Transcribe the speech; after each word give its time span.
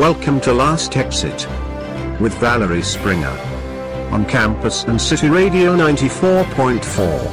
Welcome 0.00 0.40
to 0.40 0.54
Last 0.54 0.96
Exit 0.96 1.46
with 2.18 2.32
Valerie 2.40 2.82
Springer 2.82 3.36
on 4.10 4.24
campus 4.24 4.84
and 4.84 4.98
City 4.98 5.28
Radio 5.28 5.76
94.4. 5.76 7.30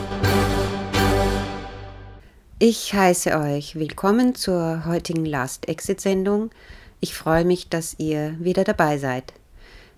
Ich 2.59 2.93
heiße 2.93 3.39
euch 3.39 3.75
willkommen 3.75 4.35
zur 4.35 4.85
heutigen 4.85 5.23
Last 5.23 5.69
Exit 5.69 6.01
Sendung. 6.01 6.51
Ich 6.99 7.15
freue 7.15 7.45
mich, 7.45 7.69
dass 7.69 7.95
ihr 7.99 8.35
wieder 8.37 8.65
dabei 8.65 8.97
seid. 8.97 9.31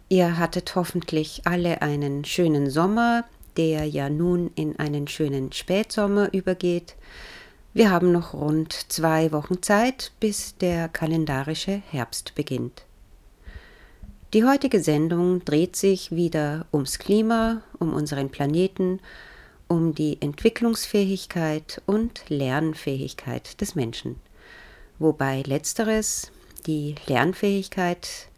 Ihr 0.08 0.38
hattet 0.38 0.76
hoffentlich 0.76 1.42
alle 1.46 1.82
einen 1.82 2.24
schönen 2.24 2.70
Sommer, 2.70 3.26
der 3.58 3.86
ja 3.86 4.12
nun 4.12 4.52
in 4.54 4.78
einen 4.78 5.08
schönen 5.08 5.54
Spätsommer 5.54 6.32
übergeht. 6.34 6.96
Wir 7.72 7.92
haben 7.92 8.12
noch 8.12 8.34
rund 8.34 8.74
zwei 8.74 9.32
Wochen 9.32 9.62
Zeit, 9.62 10.12
bis 10.20 10.58
der 10.58 10.90
kalendarische 10.90 11.84
Herbst 11.92 12.34
beginnt. 12.34 12.84
Die 14.34 14.44
heutige 14.44 14.82
Sendung 14.82 15.46
dreht 15.46 15.76
sich 15.76 16.12
wieder 16.12 16.66
ums 16.74 16.98
Klima, 16.98 17.62
um 17.78 17.94
unseren 17.94 18.30
Planeten, 18.30 19.00
um 19.68 19.94
die 19.94 20.20
Entwicklungsfähigkeit 20.20 21.82
und 21.86 22.24
Lernfähigkeit 22.30 23.62
des 23.62 23.76
Menschen. 23.76 24.16
Wobei 24.98 25.44
letzteres, 25.44 26.32
die 26.66 26.96
Lernfähigkeit, 27.06 28.30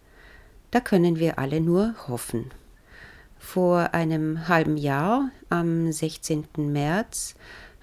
da 0.71 0.82
können 0.82 1.20
wir 1.20 1.40
alle 1.40 1.62
nur 1.62 1.95
hoffen. 2.09 2.52
Vor 3.40 3.93
einem 3.93 4.49
halben 4.49 4.76
Jahr, 4.76 5.32
am 5.49 5.90
16. 5.91 6.48
März, 6.57 7.35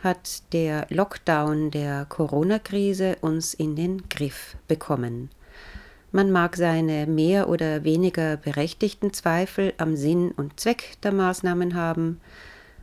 hat 0.02 0.52
der 0.52 0.86
Lockdown 0.90 1.70
der 1.70 2.06
Corona-Krise 2.08 3.16
uns 3.20 3.54
in 3.54 3.76
den 3.76 4.08
Griff 4.08 4.56
bekommen. 4.68 5.30
Man 6.10 6.30
mag 6.30 6.56
seine 6.56 7.06
mehr 7.06 7.48
oder 7.48 7.84
weniger 7.84 8.36
berechtigten 8.36 9.12
Zweifel 9.12 9.74
am 9.76 9.96
Sinn 9.96 10.30
und 10.30 10.58
Zweck 10.58 10.96
der 11.02 11.12
Maßnahmen 11.12 11.74
haben, 11.74 12.20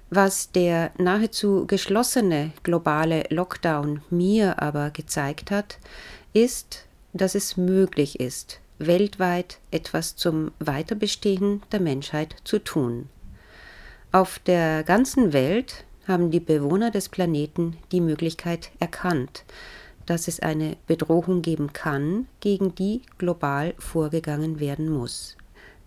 was 0.09 0.51
der 0.51 0.91
nahezu 0.97 1.65
geschlossene 1.65 2.51
globale 2.63 3.23
Lockdown 3.29 4.01
mir 4.09 4.61
aber 4.61 4.91
gezeigt 4.91 5.49
hat, 5.49 5.79
ist, 6.33 6.85
dass 7.13 7.33
es 7.33 7.57
möglich 7.57 8.19
ist, 8.19 8.59
weltweit 8.77 9.57
etwas 9.71 10.15
zum 10.15 10.51
Weiterbestehen 10.59 11.63
der 11.71 11.79
Menschheit 11.79 12.35
zu 12.43 12.59
tun. 12.59 13.09
Auf 14.11 14.37
der 14.39 14.83
ganzen 14.83 15.33
Welt 15.33 15.85
haben 16.07 16.31
die 16.31 16.39
Bewohner 16.39 16.91
des 16.91 17.09
Planeten 17.09 17.77
die 17.91 18.01
Möglichkeit 18.01 18.71
erkannt, 18.79 19.43
dass 20.05 20.27
es 20.27 20.39
eine 20.39 20.77
Bedrohung 20.87 21.41
geben 21.41 21.73
kann, 21.73 22.27
gegen 22.39 22.75
die 22.75 23.01
global 23.17 23.73
vorgegangen 23.79 24.59
werden 24.59 24.89
muss. 24.89 25.35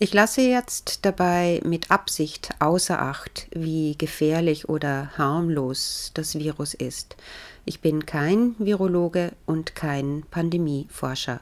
Ich 0.00 0.14
lasse 0.14 0.42
jetzt 0.42 1.04
dabei 1.04 1.60
mit 1.64 1.90
Absicht 1.90 2.50
außer 2.60 3.02
Acht, 3.02 3.48
wie 3.50 3.96
gefährlich 3.98 4.68
oder 4.68 5.10
harmlos 5.18 6.12
das 6.14 6.38
Virus 6.38 6.74
ist. 6.74 7.16
Ich 7.64 7.80
bin 7.80 8.06
kein 8.06 8.54
Virologe 8.58 9.32
und 9.44 9.74
kein 9.74 10.22
Pandemieforscher. 10.30 11.40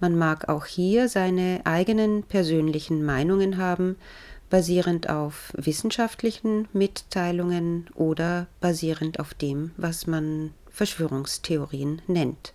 Man 0.00 0.16
mag 0.16 0.48
auch 0.48 0.64
hier 0.64 1.10
seine 1.10 1.60
eigenen 1.64 2.22
persönlichen 2.22 3.04
Meinungen 3.04 3.58
haben, 3.58 3.96
basierend 4.50 5.08
auf 5.08 5.52
wissenschaftlichen 5.56 6.68
Mitteilungen 6.72 7.88
oder 7.94 8.46
basierend 8.60 9.18
auf 9.20 9.34
dem, 9.34 9.72
was 9.76 10.06
man 10.06 10.52
Verschwörungstheorien 10.70 12.02
nennt. 12.06 12.52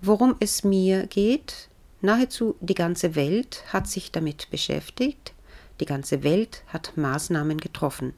Worum 0.00 0.36
es 0.40 0.64
mir 0.64 1.06
geht, 1.06 1.68
nahezu 2.00 2.56
die 2.60 2.74
ganze 2.74 3.14
Welt 3.14 3.64
hat 3.72 3.88
sich 3.88 4.12
damit 4.12 4.50
beschäftigt, 4.50 5.32
die 5.80 5.86
ganze 5.86 6.22
Welt 6.22 6.62
hat 6.68 6.96
Maßnahmen 6.96 7.58
getroffen. 7.58 8.14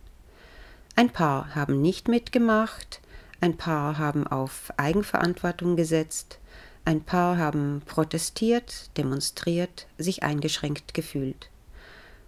Ein 0.96 1.10
paar 1.10 1.54
haben 1.54 1.80
nicht 1.80 2.08
mitgemacht, 2.08 3.00
ein 3.40 3.56
paar 3.56 3.98
haben 3.98 4.26
auf 4.26 4.72
Eigenverantwortung 4.76 5.76
gesetzt, 5.76 6.38
ein 6.84 7.02
paar 7.02 7.36
haben 7.38 7.82
protestiert, 7.86 8.90
demonstriert, 8.96 9.86
sich 9.98 10.22
eingeschränkt 10.22 10.94
gefühlt. 10.94 11.49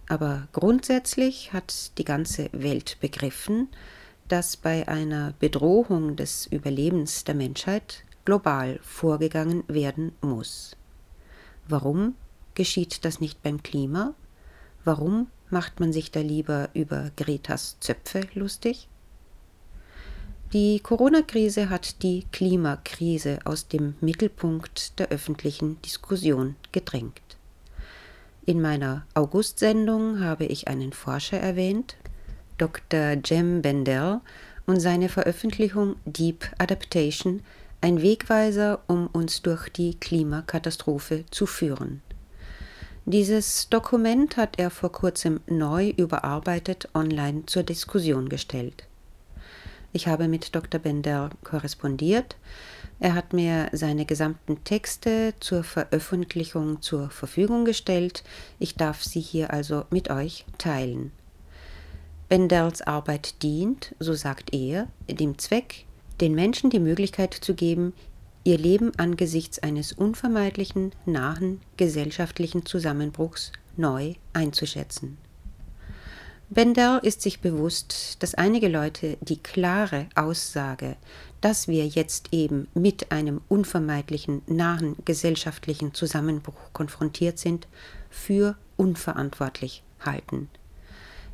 Aber 0.07 0.47
grundsätzlich 0.51 1.53
hat 1.53 1.97
die 1.97 2.03
ganze 2.03 2.49
Welt 2.51 2.97
begriffen, 2.99 3.69
dass 4.27 4.57
bei 4.57 4.87
einer 4.87 5.33
Bedrohung 5.39 6.15
des 6.15 6.47
Überlebens 6.47 7.23
der 7.23 7.35
Menschheit 7.35 8.03
global 8.25 8.79
vorgegangen 8.81 9.63
werden 9.67 10.13
muss. 10.21 10.75
Warum 11.67 12.15
geschieht 12.55 13.05
das 13.05 13.19
nicht 13.19 13.41
beim 13.43 13.63
Klima? 13.63 14.13
Warum 14.83 15.27
macht 15.49 15.79
man 15.79 15.93
sich 15.93 16.11
da 16.11 16.19
lieber 16.19 16.69
über 16.73 17.11
Gretas 17.15 17.77
Zöpfe 17.79 18.21
lustig? 18.33 18.87
Die 20.51 20.79
Corona-Krise 20.79 21.69
hat 21.69 22.03
die 22.03 22.25
Klimakrise 22.31 23.39
aus 23.43 23.67
dem 23.67 23.95
Mittelpunkt 24.01 24.99
der 24.99 25.09
öffentlichen 25.09 25.81
Diskussion 25.81 26.55
gedrängt. 26.71 27.22
In 28.45 28.61
meiner 28.61 29.05
August-Sendung 29.13 30.19
habe 30.19 30.43
ich 30.43 30.67
einen 30.67 30.91
Forscher 30.91 31.39
erwähnt, 31.39 31.95
Dr. 32.57 33.15
Jem 33.23 33.61
Bendel, 33.61 34.19
und 34.65 34.81
seine 34.81 35.07
Veröffentlichung 35.07 35.95
Deep 36.05 36.51
Adaptation, 36.57 37.41
ein 37.79 38.01
Wegweiser, 38.01 38.81
um 38.87 39.07
uns 39.07 39.41
durch 39.43 39.69
die 39.69 39.95
Klimakatastrophe 39.97 41.23
zu 41.31 41.45
führen. 41.45 42.01
Dieses 43.05 43.69
Dokument 43.69 44.35
hat 44.35 44.59
er 44.59 44.69
vor 44.69 44.91
kurzem 44.91 45.39
neu 45.47 45.89
überarbeitet 45.89 46.89
online 46.93 47.45
zur 47.45 47.63
Diskussion 47.63 48.27
gestellt. 48.27 48.87
Ich 49.93 50.07
habe 50.07 50.27
mit 50.27 50.53
Dr. 50.53 50.81
Bender 50.81 51.29
korrespondiert, 51.45 52.35
er 53.03 53.15
hat 53.15 53.33
mir 53.33 53.67
seine 53.73 54.05
gesamten 54.05 54.63
Texte 54.63 55.33
zur 55.41 55.65
Veröffentlichung 55.65 56.81
zur 56.81 57.09
Verfügung 57.09 57.65
gestellt. 57.65 58.23
Ich 58.59 58.75
darf 58.75 59.03
sie 59.03 59.19
hier 59.19 59.51
also 59.51 59.83
mit 59.89 60.09
euch 60.09 60.45
teilen. 60.57 61.11
Bendels 62.29 62.81
Arbeit 62.81 63.43
dient, 63.43 63.93
so 63.99 64.13
sagt 64.13 64.53
er, 64.53 64.87
dem 65.09 65.37
Zweck, 65.37 65.83
den 66.21 66.33
Menschen 66.33 66.69
die 66.69 66.79
Möglichkeit 66.79 67.33
zu 67.33 67.55
geben, 67.55 67.91
ihr 68.45 68.57
Leben 68.57 68.93
angesichts 68.97 69.59
eines 69.59 69.91
unvermeidlichen, 69.91 70.93
nahen 71.05 71.59
gesellschaftlichen 71.75 72.65
Zusammenbruchs 72.65 73.51
neu 73.75 74.13
einzuschätzen. 74.31 75.17
Bender 76.53 77.03
ist 77.03 77.21
sich 77.21 77.39
bewusst, 77.39 78.21
dass 78.21 78.35
einige 78.35 78.67
Leute 78.67 79.17
die 79.21 79.41
klare 79.41 80.07
Aussage, 80.13 80.97
dass 81.41 81.67
wir 81.67 81.87
jetzt 81.87 82.29
eben 82.31 82.67
mit 82.75 83.11
einem 83.11 83.41
unvermeidlichen, 83.49 84.43
nahen 84.45 84.95
gesellschaftlichen 85.03 85.93
Zusammenbruch 85.95 86.71
konfrontiert 86.71 87.39
sind, 87.39 87.67
für 88.11 88.55
unverantwortlich 88.77 89.81
halten. 89.99 90.47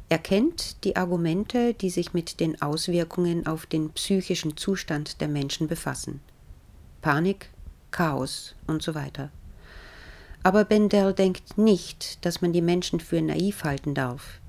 Er 0.08 0.19
kennt 0.19 0.84
die 0.85 0.96
Argumente, 0.96 1.74
die 1.74 1.90
sich 1.90 2.13
mit 2.13 2.40
den 2.40 2.62
Auswirkungen 2.62 3.46
auf 3.46 3.66
den 3.66 3.90
psychischen 3.91 4.58
Zustand 4.58 5.19
der 5.22 5.28
Menschen 5.28 5.68
befassen. 5.68 6.22
Panik, 7.02 7.50
Chaos 7.91 8.56
und 8.68 8.81
so 8.81 8.96
weiter. 8.96 9.31
Aber 10.44 10.63
Bendel 10.63 11.13
denkt 11.13 11.58
nicht, 11.58 12.25
dass 12.25 12.41
man 12.41 12.53
die 12.53 12.62
Menschen 12.62 13.00
für 13.02 13.22
naiv 13.22 13.66
halten 13.66 13.94
darf. 13.94 14.40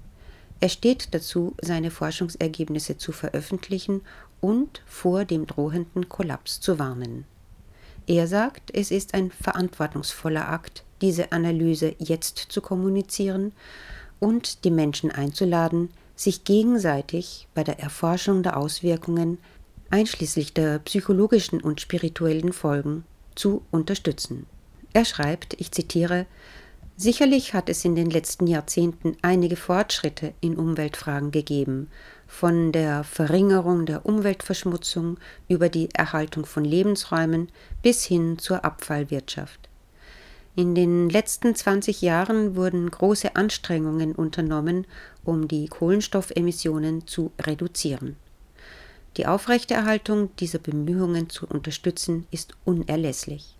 Er 0.60 0.68
steht 0.68 1.14
dazu, 1.14 1.54
seine 1.62 1.90
Forschungsergebnisse 1.90 2.98
zu 2.98 3.12
veröffentlichen 3.12 4.02
und 4.40 4.82
vor 4.86 5.24
dem 5.24 5.46
drohenden 5.46 6.08
Kollaps 6.08 6.60
zu 6.60 6.78
warnen. 6.78 7.24
Er 8.06 8.26
sagt, 8.26 8.70
es 8.74 8.90
ist 8.90 9.14
ein 9.14 9.30
verantwortungsvoller 9.30 10.48
Akt, 10.48 10.84
diese 11.00 11.32
Analyse 11.32 11.94
jetzt 11.98 12.38
zu 12.38 12.60
kommunizieren 12.60 13.52
und 14.18 14.64
die 14.64 14.70
Menschen 14.70 15.10
einzuladen, 15.10 15.90
sich 16.14 16.44
gegenseitig 16.44 17.48
bei 17.54 17.64
der 17.64 17.80
Erforschung 17.80 18.42
der 18.42 18.58
Auswirkungen, 18.58 19.38
einschließlich 19.88 20.52
der 20.52 20.78
psychologischen 20.80 21.60
und 21.60 21.80
spirituellen 21.80 22.52
Folgen, 22.52 23.04
zu 23.34 23.62
unterstützen. 23.70 24.46
Er 24.92 25.04
schreibt, 25.04 25.58
ich 25.58 25.72
zitiere, 25.72 26.26
Sicherlich 27.02 27.54
hat 27.54 27.70
es 27.70 27.86
in 27.86 27.94
den 27.94 28.10
letzten 28.10 28.46
Jahrzehnten 28.46 29.16
einige 29.22 29.56
Fortschritte 29.56 30.34
in 30.42 30.58
Umweltfragen 30.58 31.30
gegeben, 31.30 31.88
von 32.26 32.72
der 32.72 33.04
Verringerung 33.04 33.86
der 33.86 34.04
Umweltverschmutzung 34.04 35.16
über 35.48 35.70
die 35.70 35.88
Erhaltung 35.94 36.44
von 36.44 36.62
Lebensräumen 36.62 37.48
bis 37.80 38.04
hin 38.04 38.36
zur 38.36 38.66
Abfallwirtschaft. 38.66 39.70
In 40.56 40.74
den 40.74 41.08
letzten 41.08 41.54
20 41.54 42.02
Jahren 42.02 42.54
wurden 42.54 42.90
große 42.90 43.34
Anstrengungen 43.34 44.14
unternommen, 44.14 44.86
um 45.24 45.48
die 45.48 45.68
Kohlenstoffemissionen 45.68 47.06
zu 47.06 47.32
reduzieren. 47.40 48.16
Die 49.16 49.24
Aufrechterhaltung 49.24 50.36
dieser 50.36 50.58
Bemühungen 50.58 51.30
zu 51.30 51.46
unterstützen 51.46 52.26
ist 52.30 52.52
unerlässlich. 52.66 53.56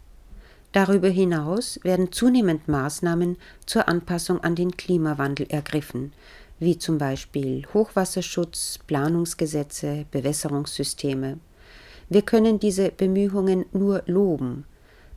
Darüber 0.73 1.09
hinaus 1.09 1.81
werden 1.83 2.13
zunehmend 2.13 2.69
Maßnahmen 2.69 3.37
zur 3.67 3.89
Anpassung 3.89 4.41
an 4.41 4.55
den 4.55 4.77
Klimawandel 4.77 5.47
ergriffen, 5.49 6.13
wie 6.61 6.79
zum 6.79 6.99
Beispiel 6.99 7.67
Hochwasserschutz, 7.75 8.79
Planungsgesetze, 8.87 10.07
Bewässerungssysteme. 10.11 11.39
Wir 12.09 12.23
können 12.23 12.61
diese 12.61 12.91
Bemühungen 12.91 13.67
nur 13.73 14.03
loben, 14.07 14.65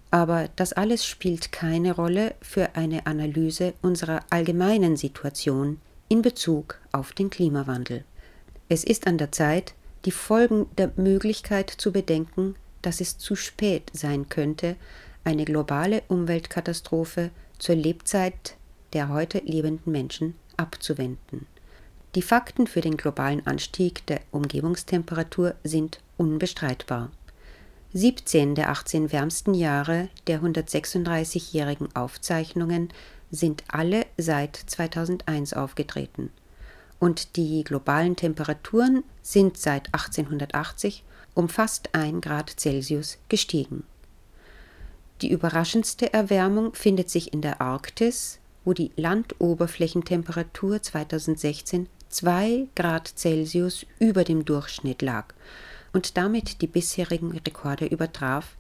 aber 0.10 0.50
das 0.56 0.74
alles 0.74 1.06
spielt 1.06 1.52
keine 1.52 1.96
Rolle 1.96 2.36
für 2.42 2.76
eine 2.76 3.06
Analyse 3.06 3.74
unserer 3.82 4.22
allgemeinen 4.30 4.96
Situation 4.96 5.80
in 6.08 6.22
Bezug 6.22 6.80
auf 6.92 7.14
den 7.14 7.30
Klimawandel. 7.30 8.04
Es 8.70 8.84
ist 8.84 9.08
an 9.08 9.18
der 9.18 9.32
Zeit, 9.32 9.74
die 10.06 10.12
Folgen 10.12 10.68
der 10.78 10.92
Möglichkeit 10.96 11.70
zu 11.70 11.92
bedenken, 11.92 12.56
dass 12.82 13.02
es 13.02 13.18
zu 13.18 13.36
spät 13.36 13.90
sein 13.94 14.30
könnte, 14.30 14.76
eine 15.24 15.46
globale 15.46 16.04
Umweltkatastrophe 16.08 17.32
zur 17.60 17.76
Lebzeit 17.76 18.56
der 18.94 19.10
heute 19.10 19.40
lebenden 19.40 19.92
Menschen 19.92 20.36
abzuwenden. 20.58 21.48
Die 22.16 22.22
Fakten 22.22 22.68
für 22.68 22.82
den 22.82 22.96
globalen 22.96 23.46
Anstieg 23.48 24.06
der 24.06 24.22
Umgebungstemperatur 24.32 25.56
sind 25.64 26.00
unbestreitbar. 26.18 27.10
17 27.94 28.56
der 28.56 28.70
18 28.70 29.12
wärmsten 29.12 29.54
Jahre 29.54 30.10
der 30.28 30.42
136-jährigen 30.42 31.96
Aufzeichnungen 31.96 32.90
sind 33.32 33.64
alle 33.68 34.06
seit 34.18 34.56
2001 34.56 35.54
aufgetreten. 35.54 36.32
Und 37.00 37.36
die 37.36 37.64
globalen 37.64 38.16
Temperaturen 38.16 39.04
sind 39.22 39.58
seit 39.58 39.88
1880 39.94 41.04
um 41.34 41.50
fast 41.50 41.94
1 41.96 42.22
Grad 42.22 42.52
Celsius 42.60 43.18
gestiegen. 43.28 43.84
Die 45.24 45.32
überraschendste 45.32 46.12
Erwärmung 46.12 46.74
findet 46.74 47.10
sich 47.10 47.32
in 47.32 47.40
der 47.40 47.62
Arktis, 47.62 48.40
wo 48.66 48.74
die 48.74 48.92
Landoberflächentemperatur 48.98 50.82
2016 50.82 51.88
2 52.10 52.68
Grad 52.76 53.08
Celsius 53.16 53.86
über 54.00 54.26
dem 54.26 54.44
Durchschnitt 54.44 55.02
lag 55.02 55.34
und 55.94 56.18
damit 56.18 56.62
die 56.62 56.68
bisherigen 56.68 57.32
Rekorde 57.32 57.86
übertraf, 57.86 58.58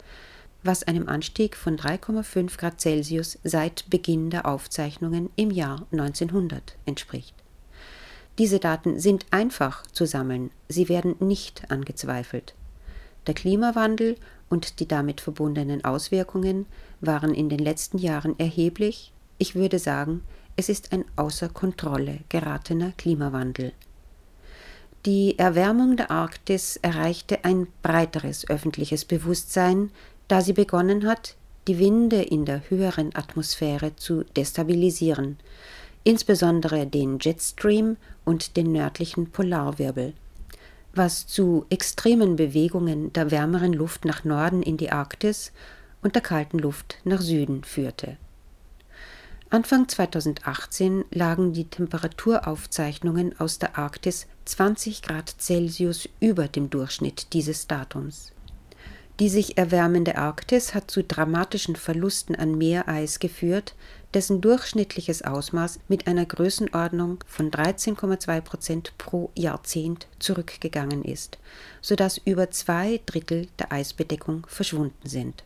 was 0.63 0.83
einem 0.83 1.09
Anstieg 1.09 1.57
von 1.57 1.77
3,5 1.77 2.57
Grad 2.57 2.79
Celsius 2.79 3.39
seit 3.43 3.89
Beginn 3.89 4.29
der 4.29 4.45
Aufzeichnungen 4.45 5.31
im 5.35 5.51
Jahr 5.51 5.85
1900 5.91 6.77
entspricht. 6.85 7.35
Diese 8.37 8.59
Daten 8.59 9.01
sind 9.01 9.25
einfach 9.31 9.85
zu 9.87 10.05
sammeln, 10.05 10.49
sie 10.69 10.87
werden 10.87 11.15
nicht 11.19 11.69
angezweifelt. 11.69 12.55
Der 13.27 13.33
Klimawandel 13.33 14.15
und 14.53 14.79
die 14.79 14.87
damit 14.87 15.19
verbundenen 15.19 15.83
Auswirkungen 15.83 16.67
waren 17.01 17.33
in 17.33 17.49
den 17.49 17.57
letzten 17.57 17.97
Jahren 17.97 18.37
erheblich, 18.37 19.11
ich 19.39 19.55
würde 19.55 19.79
sagen, 19.79 20.21
es 20.55 20.69
ist 20.69 20.93
ein 20.93 21.05
außer 21.15 21.49
Kontrolle 21.49 22.19
geratener 22.29 22.91
Klimawandel. 22.95 23.71
Die 25.07 25.39
Erwärmung 25.39 25.97
der 25.97 26.11
Arktis 26.11 26.77
erreichte 26.83 27.43
ein 27.43 27.65
breiteres 27.81 28.47
öffentliches 28.47 29.05
Bewusstsein, 29.05 29.89
da 30.27 30.41
sie 30.41 30.53
begonnen 30.53 31.07
hat, 31.07 31.35
die 31.67 31.79
Winde 31.79 32.21
in 32.21 32.45
der 32.45 32.69
höheren 32.69 33.09
Atmosphäre 33.15 33.95
zu 33.95 34.23
destabilisieren, 34.35 35.37
insbesondere 36.03 36.85
den 36.85 37.17
Jetstream 37.19 37.97
und 38.23 38.55
den 38.55 38.71
nördlichen 38.71 39.31
Polarwirbel, 39.31 40.13
was 40.93 41.27
zu 41.27 41.65
extremen 41.69 42.35
Bewegungen 42.35 43.11
der 43.13 43.31
wärmeren 43.31 43.73
Luft 43.73 44.05
nach 44.05 44.23
Norden 44.23 44.61
in 44.61 44.77
die 44.77 44.91
Arktis 44.91 45.51
und 46.01 46.15
der 46.15 46.21
kalten 46.21 46.59
Luft 46.59 46.97
nach 47.03 47.21
Süden 47.21 47.63
führte. 47.63 48.17
Anfang 49.49 49.87
2018 49.87 51.05
lagen 51.11 51.53
die 51.53 51.65
Temperaturaufzeichnungen 51.65 53.39
aus 53.39 53.59
der 53.59 53.77
Arktis 53.77 54.27
20 54.45 55.03
Grad 55.03 55.35
Celsius 55.39 56.09
über 56.19 56.47
dem 56.47 56.69
Durchschnitt 56.69 57.33
dieses 57.33 57.67
Datums. 57.67 58.31
Die 59.19 59.29
sich 59.29 59.57
erwärmende 59.59 60.17
Arktis 60.17 60.73
hat 60.73 60.89
zu 60.89 61.03
dramatischen 61.03 61.75
Verlusten 61.75 62.35
an 62.35 62.57
Meereis 62.57 63.19
geführt, 63.19 63.75
dessen 64.13 64.41
durchschnittliches 64.41 65.21
Ausmaß 65.21 65.79
mit 65.87 66.07
einer 66.07 66.25
Größenordnung 66.25 67.23
von 67.27 67.51
13,2 67.51 68.41
Prozent 68.41 68.93
pro 68.97 69.29
Jahrzehnt 69.35 70.07
zurückgegangen 70.17 71.03
ist, 71.03 71.37
sodass 71.81 72.19
über 72.25 72.49
zwei 72.49 73.01
Drittel 73.05 73.47
der 73.59 73.71
Eisbedeckung 73.71 74.47
verschwunden 74.47 75.07
sind. 75.07 75.43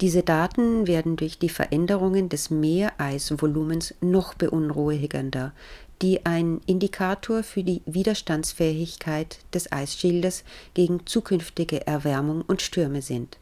Diese 0.00 0.22
Daten 0.22 0.86
werden 0.86 1.16
durch 1.16 1.38
die 1.38 1.48
Veränderungen 1.48 2.28
des 2.28 2.50
Meereisvolumens 2.50 3.94
noch 4.00 4.34
beunruhigender, 4.34 5.52
die 6.00 6.26
ein 6.26 6.60
Indikator 6.66 7.42
für 7.42 7.62
die 7.62 7.82
Widerstandsfähigkeit 7.86 9.38
des 9.54 9.70
Eisschildes 9.70 10.44
gegen 10.74 11.06
zukünftige 11.06 11.86
Erwärmung 11.86 12.42
und 12.42 12.62
Stürme 12.62 13.02
sind. 13.02 13.38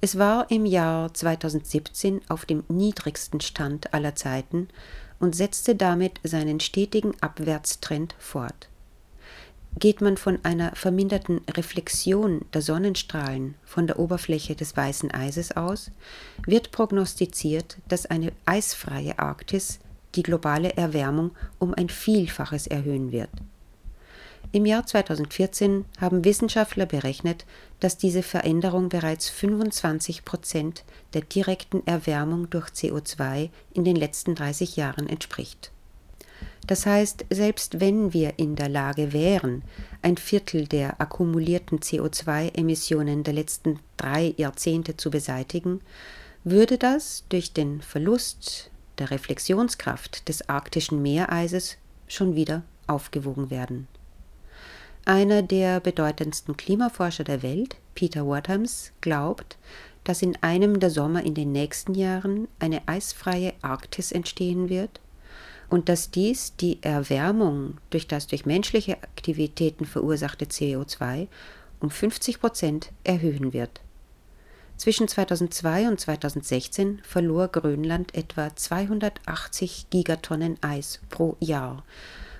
Es 0.00 0.16
war 0.16 0.50
im 0.50 0.64
Jahr 0.64 1.12
2017 1.12 2.20
auf 2.28 2.44
dem 2.46 2.62
niedrigsten 2.68 3.40
Stand 3.40 3.92
aller 3.92 4.14
Zeiten 4.14 4.68
und 5.18 5.34
setzte 5.34 5.74
damit 5.74 6.20
seinen 6.22 6.60
stetigen 6.60 7.12
Abwärtstrend 7.20 8.14
fort. 8.20 8.68
Geht 9.78 10.00
man 10.00 10.16
von 10.16 10.38
einer 10.44 10.74
verminderten 10.74 11.40
Reflexion 11.50 12.44
der 12.54 12.62
Sonnenstrahlen 12.62 13.54
von 13.64 13.86
der 13.86 13.98
Oberfläche 13.98 14.54
des 14.54 14.76
weißen 14.76 15.10
Eises 15.10 15.56
aus, 15.56 15.90
wird 16.46 16.70
prognostiziert, 16.70 17.78
dass 17.88 18.06
eine 18.06 18.32
eisfreie 18.46 19.18
Arktis 19.18 19.80
die 20.18 20.24
globale 20.24 20.76
Erwärmung 20.76 21.30
um 21.60 21.72
ein 21.74 21.88
Vielfaches 21.88 22.66
erhöhen 22.66 23.12
wird. 23.12 23.30
Im 24.50 24.66
Jahr 24.66 24.84
2014 24.84 25.84
haben 26.00 26.24
Wissenschaftler 26.24 26.86
berechnet, 26.86 27.46
dass 27.78 27.98
diese 27.98 28.24
Veränderung 28.24 28.88
bereits 28.88 29.28
25 29.28 30.24
Prozent 30.24 30.84
der 31.14 31.20
direkten 31.20 31.86
Erwärmung 31.86 32.50
durch 32.50 32.66
CO2 32.70 33.50
in 33.74 33.84
den 33.84 33.94
letzten 33.94 34.34
30 34.34 34.76
Jahren 34.76 35.08
entspricht. 35.08 35.70
Das 36.66 36.84
heißt, 36.84 37.26
selbst 37.30 37.80
wenn 37.80 38.12
wir 38.12 38.38
in 38.38 38.56
der 38.56 38.68
Lage 38.68 39.12
wären, 39.12 39.62
ein 40.02 40.16
Viertel 40.16 40.66
der 40.66 41.00
akkumulierten 41.00 41.78
CO2-Emissionen 41.78 43.22
der 43.22 43.34
letzten 43.34 43.78
drei 43.96 44.34
Jahrzehnte 44.36 44.96
zu 44.96 45.10
beseitigen, 45.10 45.80
würde 46.42 46.76
das 46.76 47.24
durch 47.28 47.52
den 47.52 47.82
Verlust 47.82 48.70
der 48.98 49.10
Reflexionskraft 49.10 50.28
des 50.28 50.48
arktischen 50.48 51.02
Meereises 51.02 51.78
schon 52.06 52.34
wieder 52.34 52.62
aufgewogen 52.86 53.50
werden. 53.50 53.86
Einer 55.04 55.42
der 55.42 55.80
bedeutendsten 55.80 56.56
Klimaforscher 56.56 57.24
der 57.24 57.42
Welt, 57.42 57.76
Peter 57.94 58.26
Wadhams, 58.26 58.92
glaubt, 59.00 59.56
dass 60.04 60.22
in 60.22 60.36
einem 60.42 60.80
der 60.80 60.90
Sommer 60.90 61.22
in 61.22 61.34
den 61.34 61.52
nächsten 61.52 61.94
Jahren 61.94 62.48
eine 62.58 62.86
eisfreie 62.86 63.54
Arktis 63.62 64.12
entstehen 64.12 64.68
wird 64.68 65.00
und 65.68 65.88
dass 65.88 66.10
dies 66.10 66.56
die 66.56 66.82
Erwärmung 66.82 67.78
durch 67.90 68.06
das 68.06 68.26
durch 68.26 68.46
menschliche 68.46 69.02
Aktivitäten 69.02 69.84
verursachte 69.84 70.46
CO2 70.46 71.28
um 71.80 71.90
50 71.90 72.40
Prozent 72.40 72.92
erhöhen 73.04 73.52
wird. 73.52 73.80
Zwischen 74.78 75.08
2002 75.08 75.88
und 75.88 75.98
2016 75.98 77.00
verlor 77.02 77.48
Grönland 77.48 78.14
etwa 78.14 78.54
280 78.54 79.90
Gigatonnen 79.90 80.56
Eis 80.62 81.00
pro 81.08 81.36
Jahr 81.40 81.82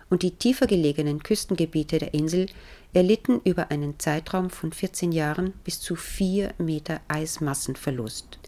und 0.08 0.22
die 0.22 0.30
tiefer 0.30 0.68
gelegenen 0.68 1.20
Küstengebiete 1.20 1.98
der 1.98 2.14
Insel 2.14 2.46
erlitten 2.94 3.40
über 3.44 3.72
einen 3.72 3.98
Zeitraum 3.98 4.50
von 4.50 4.72
14 4.72 5.10
Jahren 5.10 5.52
bis 5.64 5.80
zu 5.80 5.96
4 5.96 6.54
Meter 6.58 7.00
Eismassenverlust. 7.08 8.38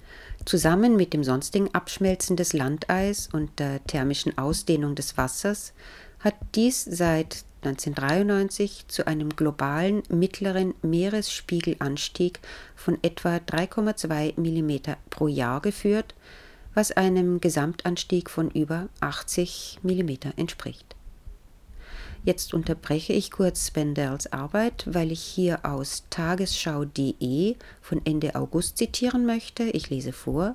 Zusammen 0.44 0.94
mit 0.94 1.12
dem 1.12 1.24
sonstigen 1.24 1.74
Abschmelzen 1.74 2.36
des 2.36 2.52
Landeis 2.52 3.28
und 3.32 3.58
der 3.58 3.84
thermischen 3.84 4.38
Ausdehnung 4.38 4.94
des 4.94 5.16
Wassers 5.16 5.72
hat 6.20 6.36
dies 6.54 6.84
seit 6.84 7.44
1993 7.64 8.86
zu 8.88 9.06
einem 9.06 9.30
globalen 9.30 10.02
mittleren 10.08 10.74
Meeresspiegelanstieg 10.82 12.40
von 12.74 12.98
etwa 13.02 13.36
3,2 13.36 14.38
mm 14.38 14.94
pro 15.10 15.28
Jahr 15.28 15.60
geführt, 15.60 16.14
was 16.74 16.92
einem 16.92 17.40
Gesamtanstieg 17.40 18.30
von 18.30 18.50
über 18.50 18.88
80 19.00 19.80
mm 19.82 20.10
entspricht. 20.36 20.96
Jetzt 22.22 22.52
unterbreche 22.52 23.14
ich 23.14 23.30
kurz 23.30 23.68
Spendels 23.68 24.30
Arbeit, 24.32 24.84
weil 24.86 25.10
ich 25.10 25.22
hier 25.22 25.60
aus 25.64 26.04
tagesschau.de 26.10 27.56
von 27.80 28.02
Ende 28.04 28.34
August 28.34 28.76
zitieren 28.76 29.24
möchte. 29.24 29.64
Ich 29.64 29.88
lese 29.88 30.12
vor. 30.12 30.54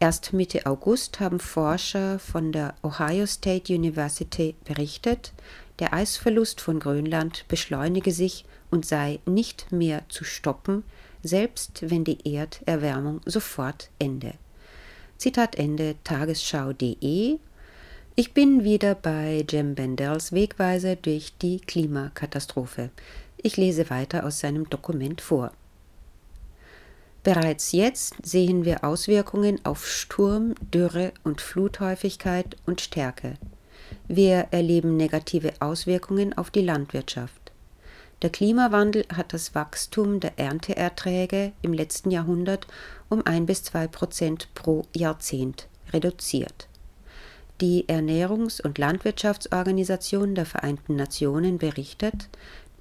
Erst 0.00 0.32
Mitte 0.32 0.64
August 0.66 1.20
haben 1.20 1.40
Forscher 1.40 2.18
von 2.18 2.52
der 2.52 2.74
Ohio 2.82 3.26
State 3.26 3.74
University 3.74 4.54
berichtet, 4.64 5.32
der 5.80 5.92
Eisverlust 5.92 6.60
von 6.60 6.78
Grönland 6.78 7.44
beschleunige 7.48 8.12
sich 8.12 8.44
und 8.70 8.86
sei 8.86 9.18
nicht 9.26 9.72
mehr 9.72 10.02
zu 10.08 10.24
stoppen, 10.24 10.84
selbst 11.22 11.90
wenn 11.90 12.04
die 12.04 12.18
Erderwärmung 12.34 13.20
sofort 13.24 13.90
ende. 13.98 14.34
Zitat 15.18 15.56
Ende 15.56 15.96
tagesschau.de 16.04 17.38
ich 18.16 18.34
bin 18.34 18.64
wieder 18.64 18.96
bei 18.96 19.46
Jem 19.48 19.74
Bendels 19.74 20.32
Wegweise 20.32 20.96
durch 20.96 21.32
die 21.38 21.58
Klimakatastrophe. 21.58 22.90
Ich 23.38 23.56
lese 23.56 23.88
weiter 23.88 24.26
aus 24.26 24.40
seinem 24.40 24.68
Dokument 24.68 25.20
vor. 25.22 25.52
Bereits 27.22 27.72
jetzt 27.72 28.16
sehen 28.22 28.64
wir 28.64 28.84
Auswirkungen 28.84 29.64
auf 29.64 29.86
Sturm, 29.86 30.54
Dürre 30.60 31.12
und 31.24 31.40
Fluthäufigkeit 31.40 32.56
und 32.66 32.80
Stärke. 32.80 33.38
Wir 34.12 34.48
erleben 34.50 34.96
negative 34.96 35.52
Auswirkungen 35.60 36.36
auf 36.36 36.50
die 36.50 36.62
Landwirtschaft. 36.62 37.52
Der 38.22 38.30
Klimawandel 38.30 39.04
hat 39.14 39.32
das 39.32 39.54
Wachstum 39.54 40.18
der 40.18 40.36
Ernteerträge 40.36 41.52
im 41.62 41.72
letzten 41.72 42.10
Jahrhundert 42.10 42.66
um 43.08 43.24
ein 43.24 43.46
bis 43.46 43.62
zwei 43.62 43.86
Prozent 43.86 44.48
pro 44.56 44.82
Jahrzehnt 44.96 45.68
reduziert. 45.92 46.66
Die 47.60 47.86
Ernährungs- 47.86 48.60
und 48.60 48.78
Landwirtschaftsorganisation 48.78 50.34
der 50.34 50.44
Vereinten 50.44 50.96
Nationen 50.96 51.58
berichtet, 51.58 52.28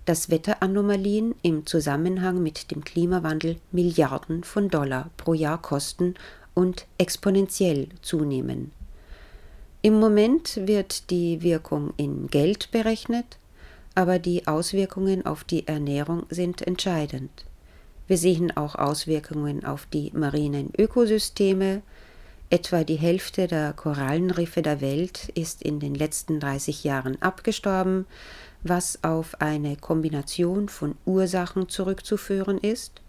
dass 0.06 0.32
Wetteranomalien 0.32 1.36
im 1.44 1.68
Zusammenhang 1.68 2.42
mit 2.42 2.72
dem 2.72 2.84
Klimawandel 2.84 3.58
Milliarden 3.72 4.44
von 4.44 4.68
Dollar 4.70 5.12
pro 5.16 5.36
Jahr 5.36 5.62
kosten 5.62 6.16
und 6.56 6.88
exponentiell 6.98 7.90
zunehmen. 8.02 8.72
Im 9.82 10.00
Moment 10.00 10.68
wird 10.68 11.10
die 11.10 11.42
Wirkung 11.42 11.94
in 11.98 12.28
Geld 12.28 12.70
berechnet, 12.72 13.38
aber 13.96 14.20
die 14.20 14.46
Auswirkungen 14.48 15.26
auf 15.26 15.44
die 15.44 15.68
Ernährung 15.68 16.26
sind 16.30 16.62
entscheidend. 16.62 17.46
Wir 18.08 18.18
sehen 18.18 18.56
auch 18.56 18.76
Auswirkungen 18.76 19.64
auf 19.64 19.86
die 19.86 20.12
marinen 20.14 20.72
Ökosysteme, 20.78 21.82
Etwa 22.52 22.84
die 22.84 22.96
Hälfte 22.96 23.46
der 23.46 23.74
Korallenriffe 23.74 24.64
der 24.64 24.82
Welt 24.82 25.30
ist 25.36 25.62
in 25.62 25.80
den 25.80 25.94
letzten 25.94 26.40
30 26.40 26.84
Jahren 26.84 27.22
abgestorben, 27.22 28.08
was 28.64 29.04
auf 29.04 29.40
eine 29.40 29.76
Kombination 29.76 30.68
von 30.68 30.96
Ursachen 31.06 31.70
zurückzuführen 31.70 32.58
ist, 32.58 33.02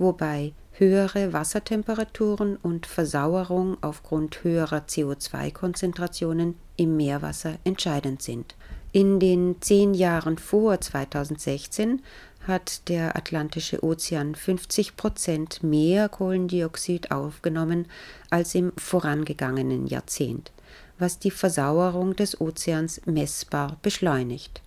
wobei 0.00 0.54
höhere 0.72 1.32
Wassertemperaturen 1.34 2.56
und 2.56 2.86
Versauerung 2.86 3.76
aufgrund 3.82 4.42
höherer 4.42 4.84
CO2-Konzentrationen 4.88 6.54
im 6.76 6.96
Meerwasser 6.96 7.58
entscheidend 7.64 8.22
sind. 8.22 8.56
In 8.92 9.20
den 9.20 9.56
zehn 9.60 9.92
Jahren 9.94 10.38
vor 10.38 10.80
2016 10.80 12.02
hat 12.46 12.88
der 12.88 13.14
Atlantische 13.14 13.84
Ozean 13.84 14.34
50 14.34 14.96
Prozent 14.96 15.62
mehr 15.62 16.08
Kohlendioxid 16.08 17.10
aufgenommen 17.10 17.86
als 18.30 18.54
im 18.54 18.72
vorangegangenen 18.78 19.86
Jahrzehnt, 19.86 20.50
was 20.98 21.18
die 21.18 21.30
Versauerung 21.30 22.16
des 22.16 22.40
Ozeans 22.40 23.02
messbar 23.04 23.76
beschleunigt. 23.82 24.62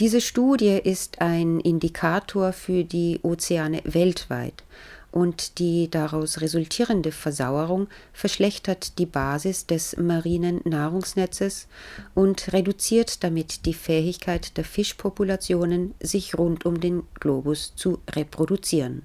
Diese 0.00 0.22
Studie 0.22 0.80
ist 0.82 1.20
ein 1.20 1.60
Indikator 1.60 2.54
für 2.54 2.84
die 2.84 3.20
Ozeane 3.22 3.82
weltweit 3.84 4.64
und 5.12 5.58
die 5.58 5.90
daraus 5.90 6.40
resultierende 6.40 7.12
Versauerung 7.12 7.86
verschlechtert 8.14 8.98
die 8.98 9.04
Basis 9.04 9.66
des 9.66 9.98
marinen 9.98 10.62
Nahrungsnetzes 10.64 11.68
und 12.14 12.50
reduziert 12.54 13.22
damit 13.22 13.66
die 13.66 13.74
Fähigkeit 13.74 14.56
der 14.56 14.64
Fischpopulationen, 14.64 15.92
sich 16.00 16.38
rund 16.38 16.64
um 16.64 16.80
den 16.80 17.02
Globus 17.16 17.74
zu 17.76 17.98
reproduzieren. 18.10 19.02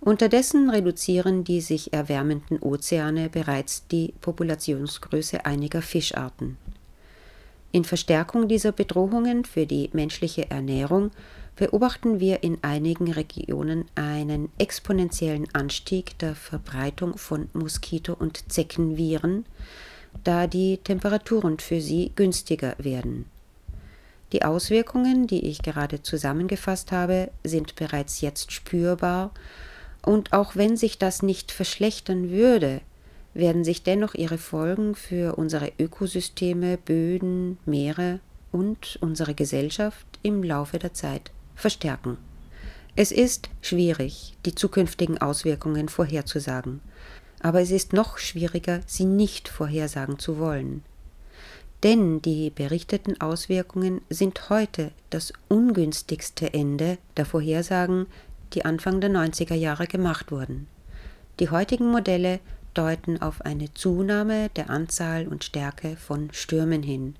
Unterdessen 0.00 0.70
reduzieren 0.70 1.44
die 1.44 1.60
sich 1.60 1.92
erwärmenden 1.92 2.58
Ozeane 2.62 3.28
bereits 3.28 3.86
die 3.88 4.14
Populationsgröße 4.22 5.44
einiger 5.44 5.82
Fischarten. 5.82 6.56
In 7.72 7.84
Verstärkung 7.84 8.48
dieser 8.48 8.72
Bedrohungen 8.72 9.44
für 9.44 9.64
die 9.64 9.90
menschliche 9.92 10.50
Ernährung 10.50 11.12
beobachten 11.54 12.18
wir 12.18 12.42
in 12.42 12.58
einigen 12.62 13.12
Regionen 13.12 13.84
einen 13.94 14.50
exponentiellen 14.58 15.46
Anstieg 15.54 16.18
der 16.18 16.34
Verbreitung 16.34 17.16
von 17.16 17.48
Moskito- 17.52 18.16
und 18.18 18.50
Zeckenviren, 18.50 19.44
da 20.24 20.48
die 20.48 20.78
Temperaturen 20.78 21.60
für 21.60 21.80
sie 21.80 22.10
günstiger 22.16 22.74
werden. 22.78 23.26
Die 24.32 24.42
Auswirkungen, 24.42 25.26
die 25.26 25.46
ich 25.46 25.62
gerade 25.62 26.02
zusammengefasst 26.02 26.92
habe, 26.92 27.30
sind 27.44 27.76
bereits 27.76 28.20
jetzt 28.20 28.52
spürbar, 28.52 29.32
und 30.02 30.32
auch 30.32 30.56
wenn 30.56 30.76
sich 30.76 30.98
das 30.98 31.22
nicht 31.22 31.52
verschlechtern 31.52 32.30
würde, 32.30 32.80
werden 33.34 33.64
sich 33.64 33.82
dennoch 33.82 34.14
ihre 34.14 34.38
Folgen 34.38 34.94
für 34.94 35.36
unsere 35.36 35.72
Ökosysteme, 35.78 36.76
Böden, 36.78 37.58
Meere 37.64 38.20
und 38.52 38.98
unsere 39.00 39.34
Gesellschaft 39.34 40.06
im 40.22 40.42
Laufe 40.42 40.78
der 40.78 40.94
Zeit 40.94 41.30
verstärken. 41.54 42.18
Es 42.96 43.12
ist 43.12 43.48
schwierig, 43.62 44.36
die 44.44 44.54
zukünftigen 44.54 45.18
Auswirkungen 45.18 45.88
vorherzusagen, 45.88 46.80
aber 47.40 47.60
es 47.60 47.70
ist 47.70 47.92
noch 47.92 48.18
schwieriger, 48.18 48.80
sie 48.86 49.04
nicht 49.04 49.48
vorhersagen 49.48 50.18
zu 50.18 50.38
wollen. 50.38 50.82
Denn 51.82 52.20
die 52.20 52.50
berichteten 52.50 53.20
Auswirkungen 53.20 54.02
sind 54.10 54.50
heute 54.50 54.90
das 55.08 55.32
ungünstigste 55.48 56.52
Ende 56.52 56.98
der 57.16 57.24
Vorhersagen, 57.24 58.06
die 58.52 58.64
Anfang 58.64 59.00
der 59.00 59.10
90er 59.10 59.54
Jahre 59.54 59.86
gemacht 59.86 60.30
wurden. 60.30 60.66
Die 61.38 61.48
heutigen 61.48 61.90
Modelle 61.90 62.40
deuten 62.74 63.20
auf 63.20 63.40
eine 63.42 63.72
Zunahme 63.74 64.48
der 64.50 64.70
Anzahl 64.70 65.26
und 65.28 65.44
Stärke 65.44 65.96
von 65.96 66.32
Stürmen 66.32 66.82
hin, 66.82 67.14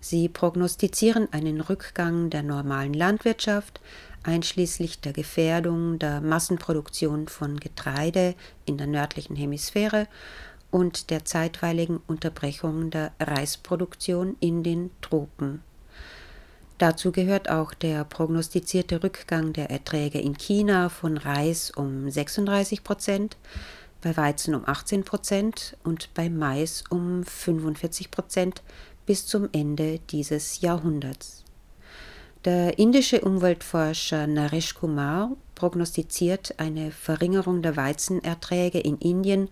Sie 0.00 0.28
prognostizieren 0.28 1.28
einen 1.32 1.60
Rückgang 1.60 2.30
der 2.30 2.42
normalen 2.42 2.94
Landwirtschaft, 2.94 3.80
einschließlich 4.22 5.00
der 5.00 5.12
Gefährdung 5.12 5.98
der 5.98 6.20
Massenproduktion 6.20 7.28
von 7.28 7.58
Getreide 7.58 8.34
in 8.64 8.78
der 8.78 8.86
nördlichen 8.86 9.34
Hemisphäre 9.34 10.06
und 10.70 11.10
der 11.10 11.24
zeitweiligen 11.24 11.98
Unterbrechung 12.06 12.90
der 12.90 13.12
Reisproduktion 13.18 14.36
in 14.38 14.62
den 14.62 14.90
Tropen. 15.00 15.62
Dazu 16.76 17.10
gehört 17.10 17.50
auch 17.50 17.74
der 17.74 18.04
prognostizierte 18.04 19.02
Rückgang 19.02 19.52
der 19.52 19.68
Erträge 19.70 20.20
in 20.20 20.38
China 20.38 20.90
von 20.90 21.16
Reis 21.16 21.72
um 21.72 22.08
36 22.08 22.84
Prozent, 22.84 23.36
bei 24.00 24.16
Weizen 24.16 24.54
um 24.54 24.62
18 24.66 25.04
Prozent 25.04 25.76
und 25.84 26.12
bei 26.14 26.28
Mais 26.30 26.84
um 26.90 27.24
45 27.24 28.10
Prozent 28.10 28.62
bis 29.06 29.26
zum 29.26 29.48
Ende 29.52 30.00
dieses 30.10 30.60
Jahrhunderts. 30.60 31.44
Der 32.44 32.78
indische 32.78 33.20
Umweltforscher 33.20 34.26
Naresh 34.26 34.74
Kumar 34.74 35.32
prognostiziert 35.54 36.54
eine 36.58 36.92
Verringerung 36.92 37.62
der 37.62 37.76
Weizenerträge 37.76 38.78
in 38.78 38.98
Indien 38.98 39.48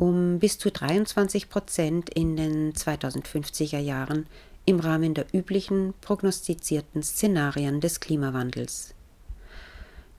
um 0.00 0.38
bis 0.38 0.58
zu 0.58 0.70
23 0.70 1.50
Prozent 1.50 2.10
in 2.10 2.34
den 2.34 2.72
2050er 2.72 3.78
Jahren 3.78 4.26
im 4.64 4.80
Rahmen 4.80 5.14
der 5.14 5.26
üblichen 5.32 5.94
prognostizierten 6.00 7.02
Szenarien 7.02 7.80
des 7.80 8.00
Klimawandels. 8.00 8.94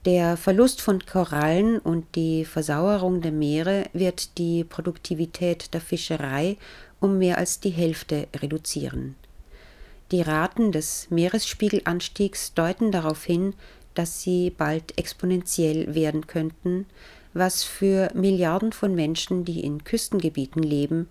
Der 0.04 0.36
Verlust 0.36 0.80
von 0.80 1.06
Korallen 1.06 1.78
und 1.78 2.16
die 2.16 2.44
Versauerung 2.44 3.20
der 3.20 3.30
Meere 3.30 3.84
wird 3.92 4.36
die 4.36 4.64
Produktivität 4.64 5.72
der 5.74 5.80
Fischerei 5.80 6.56
um 6.98 7.18
mehr 7.18 7.38
als 7.38 7.60
die 7.60 7.70
Hälfte 7.70 8.26
reduzieren. 8.36 9.14
Die 10.10 10.20
Raten 10.20 10.72
des 10.72 11.06
Meeresspiegelanstiegs 11.10 12.52
deuten 12.54 12.90
darauf 12.90 13.24
hin, 13.24 13.54
dass 13.94 14.22
sie 14.22 14.50
bald 14.50 14.98
exponentiell 14.98 15.94
werden 15.94 16.26
könnten, 16.26 16.86
was 17.32 17.62
für 17.62 18.10
Milliarden 18.12 18.72
von 18.72 18.96
Menschen, 18.96 19.44
die 19.44 19.60
in 19.60 19.84
Küstengebieten 19.84 20.64
leben, 20.64 21.08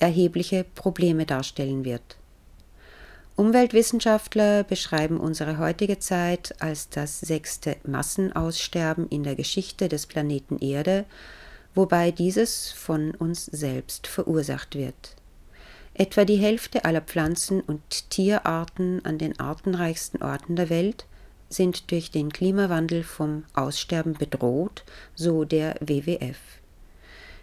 erhebliche 0.00 0.64
Probleme 0.74 1.26
darstellen 1.26 1.84
wird. 1.84 2.16
Umweltwissenschaftler 3.36 4.62
beschreiben 4.62 5.18
unsere 5.18 5.56
heutige 5.58 5.98
Zeit 5.98 6.54
als 6.60 6.90
das 6.90 7.20
sechste 7.20 7.76
Massenaussterben 7.84 9.08
in 9.08 9.22
der 9.22 9.36
Geschichte 9.36 9.88
des 9.88 10.06
Planeten 10.06 10.58
Erde, 10.58 11.06
wobei 11.74 12.10
dieses 12.10 12.70
von 12.72 13.12
uns 13.12 13.46
selbst 13.46 14.06
verursacht 14.06 14.74
wird. 14.74 15.16
Etwa 15.94 16.24
die 16.24 16.36
Hälfte 16.36 16.84
aller 16.84 17.00
Pflanzen- 17.00 17.62
und 17.62 18.10
Tierarten 18.10 19.04
an 19.04 19.16
den 19.16 19.38
artenreichsten 19.40 20.22
Orten 20.22 20.56
der 20.56 20.68
Welt 20.68 21.06
sind 21.48 21.90
durch 21.90 22.10
den 22.10 22.32
Klimawandel 22.32 23.02
vom 23.02 23.44
Aussterben 23.54 24.14
bedroht, 24.14 24.84
so 25.14 25.44
der 25.44 25.76
WWF. 25.80 26.38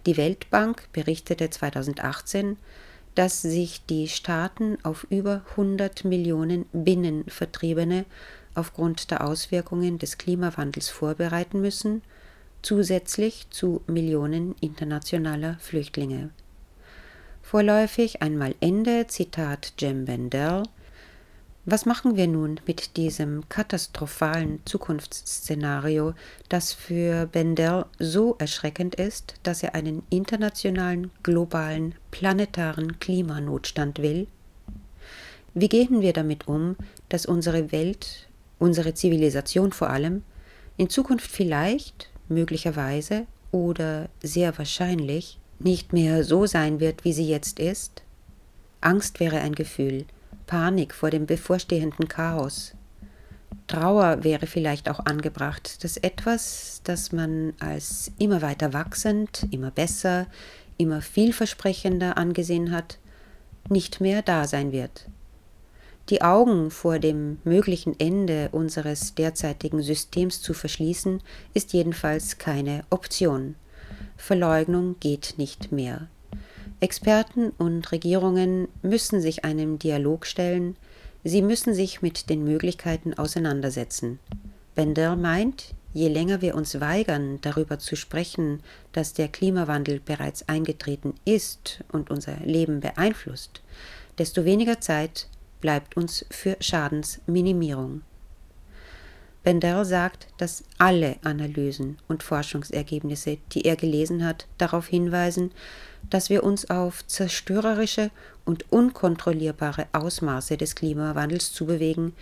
Die 0.06 0.18
Weltbank 0.18 0.88
berichtete 0.94 1.50
2018, 1.50 2.58
dass 3.16 3.42
sich 3.42 3.86
die 3.86 4.08
Staaten 4.08 4.78
auf 4.84 5.06
über 5.10 5.44
100 5.52 6.06
Millionen 6.06 6.66
Binnenvertriebene 6.72 8.06
aufgrund 8.56 9.12
der 9.12 9.26
Auswirkungen 9.26 10.00
des 10.00 10.18
Klimawandels 10.18 10.90
vorbereiten 10.90 11.62
müssen 11.62 12.02
zusätzlich 12.62 13.48
zu 13.50 13.82
Millionen 13.88 14.56
internationaler 14.60 15.58
Flüchtlinge. 15.60 16.30
Vorläufig 17.42 18.22
einmal 18.22 18.54
Ende, 18.60 19.08
Zitat 19.08 19.74
Jem 19.80 20.06
Bendel. 20.06 20.64
Was 21.66 21.86
machen 21.86 22.16
wir 22.16 22.28
nun 22.28 22.60
mit 22.66 22.96
diesem 22.96 23.48
katastrophalen 23.50 24.62
Zukunftsszenario, 24.66 26.14
das 26.48 26.72
für 26.72 27.28
Bendel 27.28 27.86
so 28.00 28.36
erschreckend 28.40 28.96
ist, 28.96 29.36
dass 29.44 29.62
er 29.62 29.76
einen 29.76 30.04
internationalen, 30.10 31.12
globalen, 31.22 31.96
planetaren 32.12 33.00
Klimanotstand 33.00 34.00
will? 34.00 34.28
Wie 35.54 35.68
gehen 35.68 36.02
wir 36.02 36.14
damit 36.14 36.48
um, 36.48 36.78
dass 37.10 37.26
unsere 37.26 37.72
Welt, 37.72 38.30
unsere 38.58 38.94
Zivilisation 38.94 39.74
vor 39.74 39.90
allem, 39.90 40.24
in 40.78 40.90
Zukunft 40.90 41.30
vielleicht, 41.30 42.10
möglicherweise 42.30 43.28
oder 43.52 44.08
sehr 44.24 44.58
wahrscheinlich 44.58 45.40
nicht 45.60 45.92
mehr 45.92 46.24
so 46.24 46.46
sein 46.46 46.80
wird, 46.80 47.04
wie 47.04 47.14
sie 47.14 47.28
jetzt 47.28 47.60
ist? 47.60 48.02
Angst 48.80 49.20
wäre 49.20 49.40
ein 49.42 49.56
Gefühl, 49.56 50.06
Panik 50.50 50.96
vor 50.96 51.12
dem 51.12 51.28
bevorstehenden 51.28 52.08
Chaos. 52.08 52.74
Trauer 53.68 54.24
wäre 54.24 54.48
vielleicht 54.48 54.90
auch 54.90 55.00
angebracht, 55.00 55.84
dass 55.84 55.96
etwas, 55.96 56.82
das 56.84 57.12
man 57.12 57.54
als 57.60 58.12
immer 58.18 58.42
weiter 58.42 58.74
wachsend, 58.74 59.46
immer 59.52 59.70
besser, 59.70 60.26
immer 60.78 61.04
vielversprechender 61.04 62.18
angesehen 62.18 62.72
hat, 62.72 62.98
nicht 63.70 64.02
mehr 64.02 64.24
da 64.24 64.48
sein 64.48 64.72
wird. 64.72 65.06
Die 66.10 66.24
Augen 66.24 66.72
vor 66.72 66.98
dem 66.98 67.38
möglichen 67.44 68.00
Ende 68.00 68.50
unseres 68.52 69.14
derzeitigen 69.14 69.84
Systems 69.84 70.42
zu 70.42 70.56
verschließen, 70.56 71.22
ist 71.54 71.74
jedenfalls 71.74 72.40
keine 72.40 72.86
Option. 72.90 73.54
Verleugnung 74.18 74.96
geht 75.00 75.36
nicht 75.38 75.72
mehr. 75.72 76.08
Experten 76.82 77.50
und 77.58 77.92
Regierungen 77.92 78.70
müssen 78.82 79.20
sich 79.20 79.44
einem 79.44 79.80
Dialog 79.80 80.26
stellen, 80.26 80.78
sie 81.26 81.42
müssen 81.42 81.74
sich 81.74 82.02
mit 82.02 82.30
den 82.30 82.46
Möglichkeiten 82.46 83.14
auseinandersetzen. 83.14 84.20
Bender 84.76 85.18
meint, 85.18 85.74
je 85.94 86.08
länger 86.08 86.42
wir 86.42 86.56
uns 86.56 86.80
weigern, 86.80 87.40
darüber 87.42 87.80
zu 87.80 87.98
sprechen, 87.98 88.64
dass 88.94 89.14
der 89.14 89.28
Klimawandel 89.28 90.00
bereits 90.00 90.48
eingetreten 90.48 91.16
ist 91.26 91.84
und 91.92 92.10
unser 92.10 92.38
Leben 92.46 92.80
beeinflusst, 92.80 93.62
desto 94.18 94.46
weniger 94.46 94.80
Zeit 94.80 95.28
bleibt 95.60 95.98
uns 95.98 96.26
für 96.30 96.56
Schadensminimierung. 96.62 98.04
Bender 99.44 99.86
sagt, 99.86 100.28
dass 100.38 100.64
alle 100.78 101.16
Analysen 101.24 101.98
und 102.08 102.24
Forschungsergebnisse, 102.24 103.38
die 103.52 103.66
er 103.66 103.78
gelesen 103.78 104.26
hat, 104.26 104.48
darauf 104.58 104.88
hinweisen, 104.88 105.52
dass 106.10 106.30
wir 106.30 106.44
uns 106.44 106.70
auf 106.70 107.06
zerstörerische 107.08 108.12
und 108.46 108.72
unkontrollierbare 108.72 109.88
Ausmaße 109.94 110.58
des 110.58 110.76
Klimawandels 110.76 111.54
zubewegen, 111.54 112.14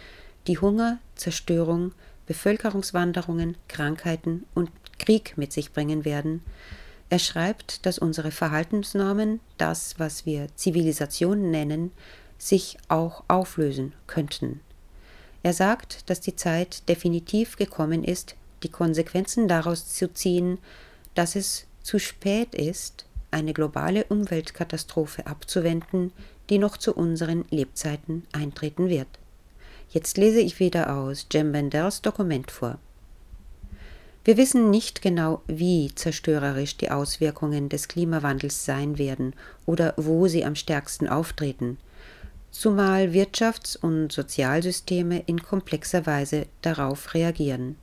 die 0.46 0.60
Hunger, 0.60 1.00
Zerstörung, 1.16 1.94
Bevölkerungswanderungen, 2.28 3.58
Krankheiten 3.68 4.46
und 4.54 4.70
Krieg 5.00 5.38
mit 5.38 5.52
sich 5.54 5.74
bringen 5.74 6.06
werden. 6.06 6.42
Er 7.10 7.20
schreibt, 7.20 7.86
dass 7.86 8.00
unsere 8.00 8.32
Verhaltensnormen, 8.32 9.40
das, 9.58 9.98
was 9.98 10.26
wir 10.26 10.48
Zivilisation 10.56 11.50
nennen, 11.52 11.92
sich 12.38 12.78
auch 12.90 13.24
auflösen 13.28 13.94
könnten. 14.08 14.60
Er 15.48 15.54
sagt, 15.54 16.10
dass 16.10 16.20
die 16.20 16.36
Zeit 16.36 16.90
definitiv 16.90 17.56
gekommen 17.56 18.04
ist, 18.04 18.36
die 18.64 18.70
Konsequenzen 18.70 19.48
daraus 19.48 19.88
zu 19.94 20.14
ziehen, 20.14 20.58
dass 21.16 21.38
es 21.38 21.68
zu 21.84 22.00
spät 22.00 22.54
ist, 22.54 23.06
eine 23.32 23.54
globale 23.54 24.04
Umweltkatastrophe 24.04 25.26
abzuwenden, 25.26 26.12
die 26.50 26.58
noch 26.58 26.76
zu 26.76 26.94
unseren 26.94 27.46
Lebzeiten 27.50 28.24
eintreten 28.34 28.90
wird. 28.90 29.08
Jetzt 29.90 30.18
lese 30.18 30.42
ich 30.42 30.60
wieder 30.60 30.94
aus 30.94 31.28
Jem 31.32 31.54
Benders 31.54 32.02
Dokument 32.02 32.52
vor. 32.52 32.78
Wir 34.26 34.36
wissen 34.36 34.70
nicht 34.70 35.02
genau, 35.02 35.44
wie 35.48 35.96
zerstörerisch 35.96 36.76
die 36.76 36.92
Auswirkungen 36.92 37.70
des 37.70 37.88
Klimawandels 37.88 38.66
sein 38.66 38.98
werden 38.98 39.34
oder 39.66 39.94
wo 39.96 40.28
sie 40.28 40.44
am 40.44 40.56
stärksten 40.56 41.08
auftreten 41.08 41.78
zumal 42.58 43.14
Wirtschafts- 43.14 43.78
und 43.78 44.12
Sozialsysteme 44.12 45.22
in 45.28 45.44
komplexer 45.44 46.08
Weise 46.08 46.48
darauf 46.64 47.14
reagieren. 47.14 47.76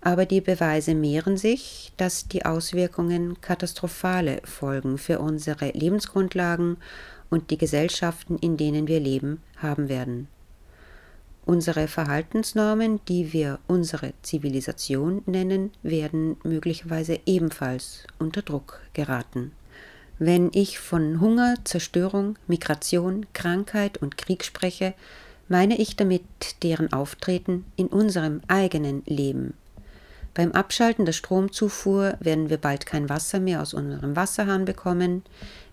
Aber 0.00 0.24
die 0.24 0.40
Beweise 0.40 0.94
mehren 0.94 1.36
sich, 1.36 1.92
dass 1.98 2.26
die 2.26 2.44
Auswirkungen 2.46 3.40
katastrophale 3.42 4.40
Folgen 4.44 4.96
für 4.96 5.18
unsere 5.18 5.70
Lebensgrundlagen 5.70 6.78
und 7.28 7.50
die 7.50 7.58
Gesellschaften, 7.58 8.38
in 8.38 8.56
denen 8.56 8.86
wir 8.86 9.00
leben, 9.00 9.42
haben 9.56 9.88
werden. 9.90 10.28
Unsere 11.44 11.86
Verhaltensnormen, 11.86 13.00
die 13.06 13.34
wir 13.34 13.58
unsere 13.66 14.14
Zivilisation 14.22 15.22
nennen, 15.26 15.72
werden 15.82 16.36
möglicherweise 16.42 17.20
ebenfalls 17.26 18.06
unter 18.18 18.40
Druck 18.40 18.80
geraten. 18.94 19.52
Wenn 20.18 20.50
ich 20.52 20.78
von 20.78 21.20
Hunger, 21.20 21.56
Zerstörung, 21.64 22.38
Migration, 22.46 23.26
Krankheit 23.32 23.98
und 23.98 24.16
Krieg 24.16 24.44
spreche, 24.44 24.94
meine 25.48 25.76
ich 25.78 25.96
damit 25.96 26.22
deren 26.62 26.92
Auftreten 26.92 27.64
in 27.76 27.88
unserem 27.88 28.40
eigenen 28.46 29.02
Leben. 29.06 29.54
Beim 30.32 30.52
Abschalten 30.52 31.04
der 31.04 31.12
Stromzufuhr 31.12 32.16
werden 32.20 32.50
wir 32.50 32.58
bald 32.58 32.86
kein 32.86 33.08
Wasser 33.08 33.40
mehr 33.40 33.60
aus 33.60 33.74
unserem 33.74 34.16
Wasserhahn 34.16 34.64
bekommen, 34.64 35.22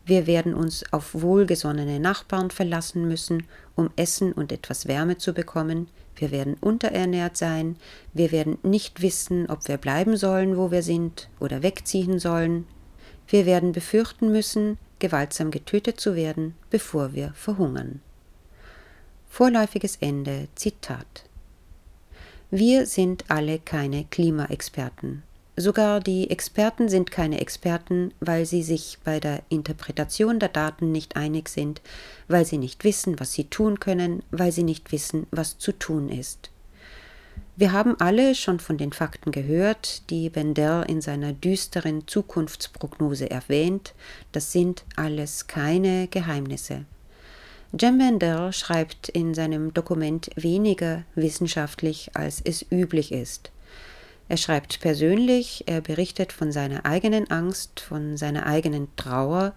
wir 0.06 0.26
werden 0.26 0.56
uns 0.56 0.84
auf 0.92 1.14
wohlgesonnene 1.14 2.00
Nachbarn 2.00 2.50
verlassen 2.50 3.08
müssen, 3.08 3.44
um 3.76 3.92
Essen 3.96 4.34
und 4.34 4.52
etwas 4.52 4.88
Wärme 4.88 5.18
zu 5.18 5.34
bekommen, 5.34 5.88
wir 6.16 6.32
werden 6.32 6.56
unterernährt 6.60 7.38
sein, 7.38 7.76
wir 8.14 8.32
werden 8.32 8.58
nicht 8.64 9.02
wissen, 9.02 9.50
ob 9.50 9.68
wir 9.68 9.78
bleiben 9.78 10.18
sollen, 10.18 10.58
wo 10.58 10.72
wir 10.72 10.82
sind, 10.82 11.30
oder 11.40 11.64
wegziehen 11.64 12.20
sollen, 12.20 12.66
wir 13.32 13.46
werden 13.46 13.72
befürchten 13.72 14.32
müssen, 14.32 14.78
gewaltsam 15.00 15.52
getötet 15.52 16.00
zu 16.00 16.16
werden, 16.16 16.56
bevor 16.70 17.14
wir 17.14 17.34
verhungern. 17.34 18.02
Vorläufiges 19.30 19.98
Ende 20.02 20.50
Zitat 20.56 21.24
Wir 22.50 22.86
sind 22.86 23.26
alle 23.30 23.60
keine 23.60 24.04
Klimaexperten. 24.06 25.24
Sogar 25.58 26.00
die 26.00 26.30
Experten 26.30 26.90
sind 26.90 27.12
keine 27.12 27.40
Experten, 27.40 28.14
weil 28.20 28.46
sie 28.46 28.64
sich 28.64 28.98
bei 29.04 29.20
der 29.20 29.44
Interpretation 29.50 30.40
der 30.40 30.50
Daten 30.50 30.92
nicht 30.92 31.16
einig 31.16 31.50
sind, 31.50 31.82
weil 32.28 32.46
sie 32.46 32.58
nicht 32.58 32.84
wissen, 32.84 33.20
was 33.20 33.34
sie 33.34 33.46
tun 33.46 33.80
können, 33.80 34.24
weil 34.32 34.52
sie 34.52 34.64
nicht 34.64 34.92
wissen, 34.92 35.28
was 35.32 35.58
zu 35.58 35.72
tun 35.72 36.10
ist. 36.10 36.50
Wir 37.62 37.74
haben 37.74 37.96
alle 38.00 38.34
schon 38.34 38.60
von 38.60 38.80
den 38.80 38.92
Fakten 38.92 39.32
gehört, 39.32 40.10
die 40.10 40.32
Bender 40.32 40.90
in 40.90 41.00
seiner 41.00 41.32
düsteren 41.32 42.08
Zukunftsprognose 42.08 43.30
erwähnt. 43.30 43.94
Das 44.32 44.52
sind 44.52 44.84
alles 44.96 45.46
keine 45.46 46.08
Geheimnisse. 46.08 46.86
Jem 47.80 48.00
Bender 48.00 48.52
schreibt 48.52 49.10
in 49.10 49.36
seinem 49.36 49.76
Dokument 49.76 50.32
weniger 50.36 51.04
wissenschaftlich, 51.14 52.10
als 52.16 52.42
es 52.44 52.66
üblich 52.72 53.12
ist. 53.12 53.52
Er 54.28 54.38
schreibt 54.38 54.80
persönlich, 54.80 55.66
er 55.68 55.82
berichtet 55.82 56.34
von 56.34 56.52
seiner 56.52 56.88
eigenen 56.88 57.30
Angst, 57.30 57.80
von 57.80 58.18
seiner 58.18 58.48
eigenen 58.48 58.88
Trauer, 58.96 59.54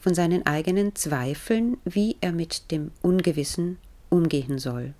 von 0.00 0.16
seinen 0.16 0.44
eigenen 0.46 0.96
Zweifeln, 0.96 1.76
wie 1.84 2.16
er 2.20 2.32
mit 2.32 2.72
dem 2.72 2.90
Ungewissen 3.02 3.78
umgehen 4.10 4.58
soll. 4.58 4.94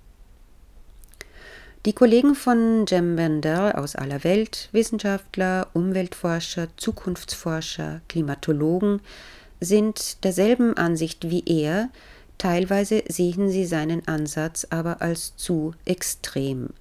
Die 1.87 1.93
Kollegen 1.93 2.35
von 2.35 2.83
Jem 2.85 3.15
Bender 3.15 3.77
aus 3.77 3.95
aller 3.95 4.25
Welt, 4.25 4.67
Wissenschaftler, 4.73 5.67
Umweltforscher, 5.71 6.67
Zukunftsforscher, 6.75 8.01
Klimatologen, 8.09 8.99
sind 9.61 10.21
derselben 10.25 10.75
Ansicht 10.75 11.29
wie 11.29 11.45
er, 11.45 11.87
teilweise 12.37 13.03
sehen 13.07 13.49
sie 13.49 13.65
seinen 13.65 14.05
Ansatz 14.05 14.67
aber 14.69 15.01
als 15.01 15.37
zu 15.37 15.75
extrem. 15.85 16.71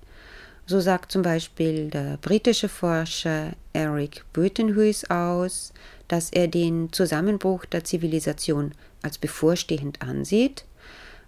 So 0.66 0.80
sagt 0.80 1.12
zum 1.12 1.22
Beispiel 1.22 1.88
der 1.88 2.16
britische 2.16 2.68
Forscher 2.68 3.52
Eric 3.74 4.24
Buitenhuis 4.32 5.08
aus, 5.08 5.72
dass 6.08 6.30
er 6.30 6.48
den 6.48 6.92
Zusammenbruch 6.92 7.64
der 7.64 7.84
Zivilisation 7.84 8.72
als 9.02 9.18
bevorstehend 9.18 10.02
ansieht, 10.02 10.64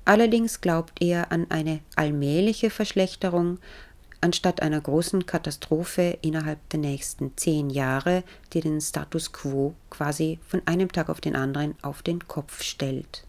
Allerdings 0.08 0.62
glaubt 0.62 1.02
er 1.02 1.32
an 1.32 1.50
eine 1.50 1.80
allmähliche 1.94 2.70
Verschlechterung 2.70 3.58
anstatt 4.22 4.62
einer 4.62 4.80
großen 4.80 5.26
Katastrophe 5.26 6.16
innerhalb 6.22 6.66
der 6.70 6.80
nächsten 6.80 7.36
zehn 7.36 7.68
Jahre, 7.68 8.24
die 8.54 8.62
den 8.62 8.80
Status 8.80 9.34
quo 9.34 9.74
quasi 9.90 10.38
von 10.48 10.62
einem 10.64 10.90
Tag 10.90 11.10
auf 11.10 11.20
den 11.20 11.36
anderen 11.36 11.74
auf 11.82 12.00
den 12.00 12.26
Kopf 12.26 12.62
stellt. 12.62 13.26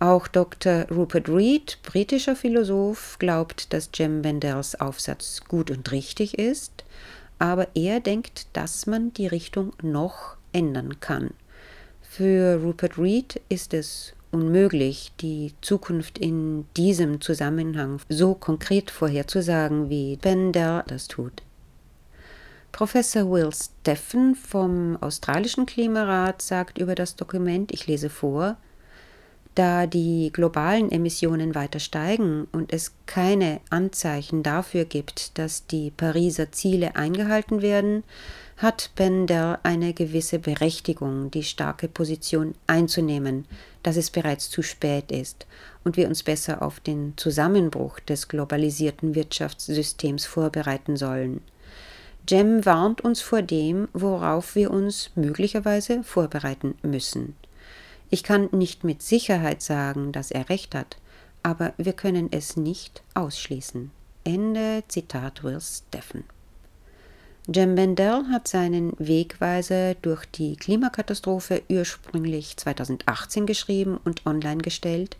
Auch 0.00 0.26
Dr. 0.26 0.88
Rupert 0.90 1.28
Reed, 1.28 1.78
britischer 1.84 2.34
Philosoph, 2.34 3.20
glaubt, 3.20 3.72
dass 3.72 3.90
Jem 3.94 4.22
Benders 4.22 4.74
Aufsatz 4.80 5.42
gut 5.46 5.70
und 5.70 5.92
richtig 5.92 6.36
ist, 6.36 6.82
aber 7.38 7.68
er 7.76 8.00
denkt, 8.00 8.48
dass 8.54 8.88
man 8.88 9.12
die 9.12 9.28
Richtung 9.28 9.72
noch 9.82 10.36
ändern 10.52 10.98
kann. 10.98 11.30
Für 12.02 12.60
Rupert 12.60 12.98
Reed 12.98 13.40
ist 13.48 13.72
es 13.72 14.14
unmöglich, 14.30 15.12
die 15.20 15.52
Zukunft 15.60 16.18
in 16.18 16.66
diesem 16.76 17.20
Zusammenhang 17.20 18.00
so 18.08 18.34
konkret 18.34 18.90
vorherzusagen, 18.90 19.90
wie 19.90 20.16
Bender 20.16 20.84
das 20.86 21.08
tut. 21.08 21.42
Professor 22.72 23.30
Will 23.30 23.50
Steffen 23.52 24.34
vom 24.34 24.96
australischen 25.00 25.66
Klimarat 25.66 26.40
sagt 26.40 26.78
über 26.78 26.94
das 26.94 27.16
Dokument, 27.16 27.72
ich 27.72 27.86
lese 27.86 28.08
vor, 28.08 28.56
da 29.54 29.86
die 29.86 30.30
globalen 30.32 30.92
Emissionen 30.92 31.54
weiter 31.54 31.80
steigen 31.80 32.46
und 32.52 32.72
es 32.72 32.92
keine 33.06 33.60
Anzeichen 33.68 34.42
dafür 34.42 34.84
gibt, 34.84 35.36
dass 35.38 35.66
die 35.66 35.90
Pariser 35.90 36.52
Ziele 36.52 36.94
eingehalten 36.94 37.60
werden, 37.60 38.04
hat 38.60 38.90
Bender 38.94 39.58
eine 39.62 39.94
gewisse 39.94 40.38
Berechtigung, 40.38 41.30
die 41.30 41.44
starke 41.44 41.88
Position 41.88 42.54
einzunehmen, 42.66 43.46
dass 43.82 43.96
es 43.96 44.10
bereits 44.10 44.50
zu 44.50 44.62
spät 44.62 45.10
ist 45.10 45.46
und 45.82 45.96
wir 45.96 46.08
uns 46.08 46.22
besser 46.22 46.60
auf 46.60 46.78
den 46.78 47.14
Zusammenbruch 47.16 48.00
des 48.00 48.28
globalisierten 48.28 49.14
Wirtschaftssystems 49.14 50.26
vorbereiten 50.26 50.98
sollen. 50.98 51.40
Jem 52.28 52.66
warnt 52.66 53.00
uns 53.00 53.22
vor 53.22 53.40
dem, 53.40 53.88
worauf 53.94 54.54
wir 54.54 54.70
uns 54.70 55.10
möglicherweise 55.14 56.04
vorbereiten 56.04 56.74
müssen. 56.82 57.34
Ich 58.10 58.22
kann 58.22 58.50
nicht 58.52 58.84
mit 58.84 59.00
Sicherheit 59.00 59.62
sagen, 59.62 60.12
dass 60.12 60.30
er 60.30 60.50
recht 60.50 60.74
hat, 60.74 60.98
aber 61.42 61.72
wir 61.78 61.94
können 61.94 62.28
es 62.30 62.58
nicht 62.58 63.02
ausschließen. 63.14 63.90
Ende 64.24 64.82
Zitat 64.88 65.42
Will 65.42 65.60
Steffen. 65.62 66.24
Jem 67.52 67.74
Bendel 67.74 68.28
hat 68.30 68.46
seinen 68.46 68.92
Wegweiser 68.98 69.96
durch 69.96 70.24
die 70.26 70.54
Klimakatastrophe 70.54 71.62
ursprünglich 71.68 72.56
2018 72.56 73.44
geschrieben 73.44 73.98
und 74.04 74.24
online 74.24 74.62
gestellt. 74.62 75.16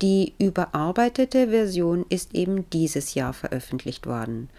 Die 0.00 0.34
überarbeitete 0.38 1.48
Version 1.48 2.06
ist 2.10 2.32
eben 2.36 2.70
dieses 2.70 3.14
Jahr 3.14 3.32
veröffentlicht 3.32 4.06
worden. 4.06 4.50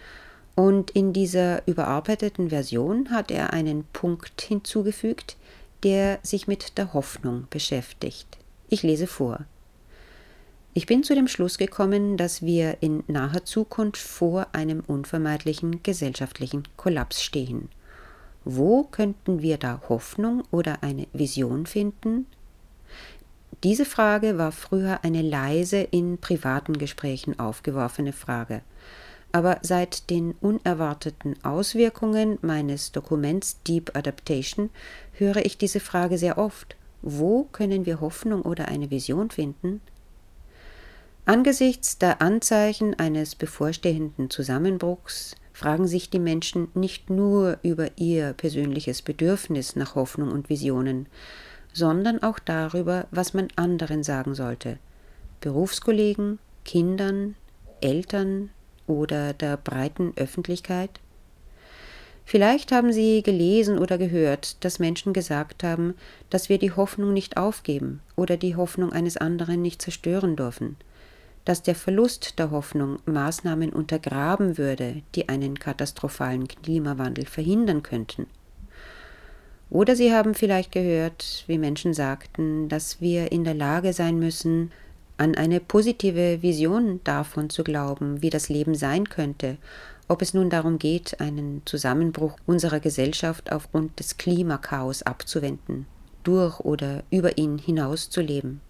Und 0.54 0.90
in 0.90 1.14
dieser 1.14 1.66
überarbeiteten 1.66 2.50
Version 2.50 3.10
hat 3.10 3.30
er 3.30 3.54
einen 3.54 3.84
Punkt 3.94 4.42
hinzugefügt, 4.42 5.38
der 5.82 6.18
sich 6.22 6.48
mit 6.48 6.76
der 6.76 6.92
Hoffnung 6.92 7.46
beschäftigt. 7.48 8.36
Ich 8.68 8.82
lese 8.82 9.06
vor. 9.06 9.46
Ich 10.72 10.86
bin 10.86 11.02
zu 11.02 11.16
dem 11.16 11.26
Schluss 11.26 11.58
gekommen, 11.58 12.16
dass 12.16 12.42
wir 12.42 12.76
in 12.80 13.02
naher 13.08 13.44
Zukunft 13.44 13.98
vor 13.98 14.46
einem 14.52 14.80
unvermeidlichen 14.86 15.82
gesellschaftlichen 15.82 16.62
Kollaps 16.76 17.22
stehen. 17.22 17.68
Wo 18.44 18.84
könnten 18.84 19.42
wir 19.42 19.58
da 19.58 19.82
Hoffnung 19.88 20.44
oder 20.52 20.84
eine 20.84 21.08
Vision 21.12 21.66
finden? 21.66 22.26
Diese 23.64 23.84
Frage 23.84 24.38
war 24.38 24.52
früher 24.52 25.00
eine 25.02 25.22
leise 25.22 25.78
in 25.78 26.18
privaten 26.18 26.78
Gesprächen 26.78 27.38
aufgeworfene 27.40 28.12
Frage. 28.12 28.62
Aber 29.32 29.58
seit 29.62 30.08
den 30.08 30.36
unerwarteten 30.40 31.34
Auswirkungen 31.44 32.38
meines 32.42 32.92
Dokuments 32.92 33.60
Deep 33.64 33.96
Adaptation 33.96 34.70
höre 35.14 35.44
ich 35.44 35.58
diese 35.58 35.80
Frage 35.80 36.16
sehr 36.16 36.38
oft. 36.38 36.76
Wo 37.02 37.44
können 37.44 37.86
wir 37.86 38.00
Hoffnung 38.00 38.42
oder 38.42 38.68
eine 38.68 38.90
Vision 38.90 39.30
finden? 39.30 39.80
Angesichts 41.30 41.96
der 41.96 42.20
Anzeichen 42.20 42.98
eines 42.98 43.36
bevorstehenden 43.36 44.30
Zusammenbruchs 44.30 45.36
fragen 45.52 45.86
sich 45.86 46.10
die 46.10 46.18
Menschen 46.18 46.66
nicht 46.74 47.08
nur 47.08 47.58
über 47.62 47.86
ihr 47.94 48.32
persönliches 48.32 49.00
Bedürfnis 49.00 49.76
nach 49.76 49.94
Hoffnung 49.94 50.32
und 50.32 50.48
Visionen, 50.48 51.06
sondern 51.72 52.20
auch 52.20 52.40
darüber, 52.40 53.06
was 53.12 53.32
man 53.32 53.46
anderen 53.54 54.02
sagen 54.02 54.34
sollte. 54.34 54.78
Berufskollegen, 55.40 56.40
Kindern, 56.64 57.36
Eltern, 57.80 58.50
oder 58.88 59.32
der 59.32 59.56
breiten 59.56 60.12
Öffentlichkeit? 60.16 60.98
Vielleicht 62.24 62.72
haben 62.72 62.92
Sie 62.92 63.22
gelesen 63.22 63.78
oder 63.78 63.98
gehört, 63.98 64.64
dass 64.64 64.80
Menschen 64.80 65.12
gesagt 65.12 65.62
haben, 65.62 65.94
dass 66.28 66.48
wir 66.48 66.58
die 66.58 66.72
Hoffnung 66.72 67.12
nicht 67.12 67.36
aufgeben 67.36 68.00
oder 68.16 68.36
die 68.36 68.56
Hoffnung 68.56 68.92
eines 68.92 69.16
anderen 69.16 69.62
nicht 69.62 69.80
zerstören 69.80 70.34
dürfen, 70.34 70.76
dass 71.44 71.62
der 71.62 71.74
Verlust 71.74 72.38
der 72.38 72.50
Hoffnung 72.50 72.98
Maßnahmen 73.06 73.72
untergraben 73.72 74.58
würde, 74.58 75.02
die 75.14 75.28
einen 75.28 75.58
katastrophalen 75.58 76.46
Klimawandel 76.48 77.26
verhindern 77.26 77.82
könnten. 77.82 78.26
Oder 79.70 79.94
Sie 79.94 80.12
haben 80.12 80.34
vielleicht 80.34 80.72
gehört, 80.72 81.44
wie 81.46 81.58
Menschen 81.58 81.94
sagten, 81.94 82.68
dass 82.68 83.00
wir 83.00 83.30
in 83.30 83.44
der 83.44 83.54
Lage 83.54 83.92
sein 83.92 84.18
müssen, 84.18 84.72
an 85.16 85.34
eine 85.34 85.60
positive 85.60 86.42
Vision 86.42 87.00
davon 87.04 87.50
zu 87.50 87.62
glauben, 87.62 88.20
wie 88.20 88.30
das 88.30 88.48
Leben 88.48 88.74
sein 88.74 89.08
könnte, 89.08 89.58
ob 90.08 90.22
es 90.22 90.34
nun 90.34 90.50
darum 90.50 90.78
geht, 90.78 91.20
einen 91.20 91.62
Zusammenbruch 91.66 92.36
unserer 92.46 92.80
Gesellschaft 92.80 93.52
aufgrund 93.52 94.00
des 94.00 94.16
Klimakaos 94.16 95.02
abzuwenden, 95.02 95.86
durch 96.24 96.58
oder 96.60 97.04
über 97.10 97.38
ihn 97.38 97.58
hinaus 97.58 98.10
zu 98.10 98.20
leben. 98.20 98.60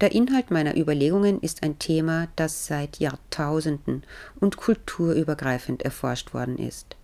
Der 0.00 0.12
Inhalt 0.12 0.52
meiner 0.52 0.76
Überlegungen 0.76 1.40
ist 1.40 1.64
ein 1.64 1.78
Thema, 1.80 2.28
das 2.36 2.66
seit 2.66 2.98
Jahrtausenden 2.98 4.04
und 4.38 4.56
kulturübergreifend 4.56 5.82
erforscht 5.82 6.34
worden 6.34 6.56
ist. 6.56 6.96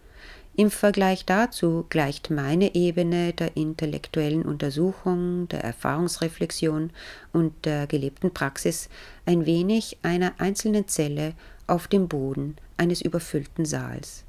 Im 0.57 0.70
Vergleich 0.70 1.24
dazu 1.26 1.85
gleicht 1.88 2.30
meine 2.30 2.76
Ebene 2.76 3.33
der 3.33 3.57
intellektuellen 3.57 4.42
Untersuchung, 4.42 5.48
der 5.48 5.64
Erfahrungsreflexion 5.64 6.90
und 7.33 7.52
der 7.64 7.88
gelebten 7.88 8.33
Praxis 8.33 8.88
ein 9.26 9.46
wenig 9.46 9.98
einer 10.02 10.35
einzelnen 10.38 10.87
Zelle 10.87 11.33
auf 11.66 11.88
dem 11.88 12.07
Boden 12.07 12.57
eines 12.76 13.02
überfüllten 13.02 13.64
Saals. 13.64 14.22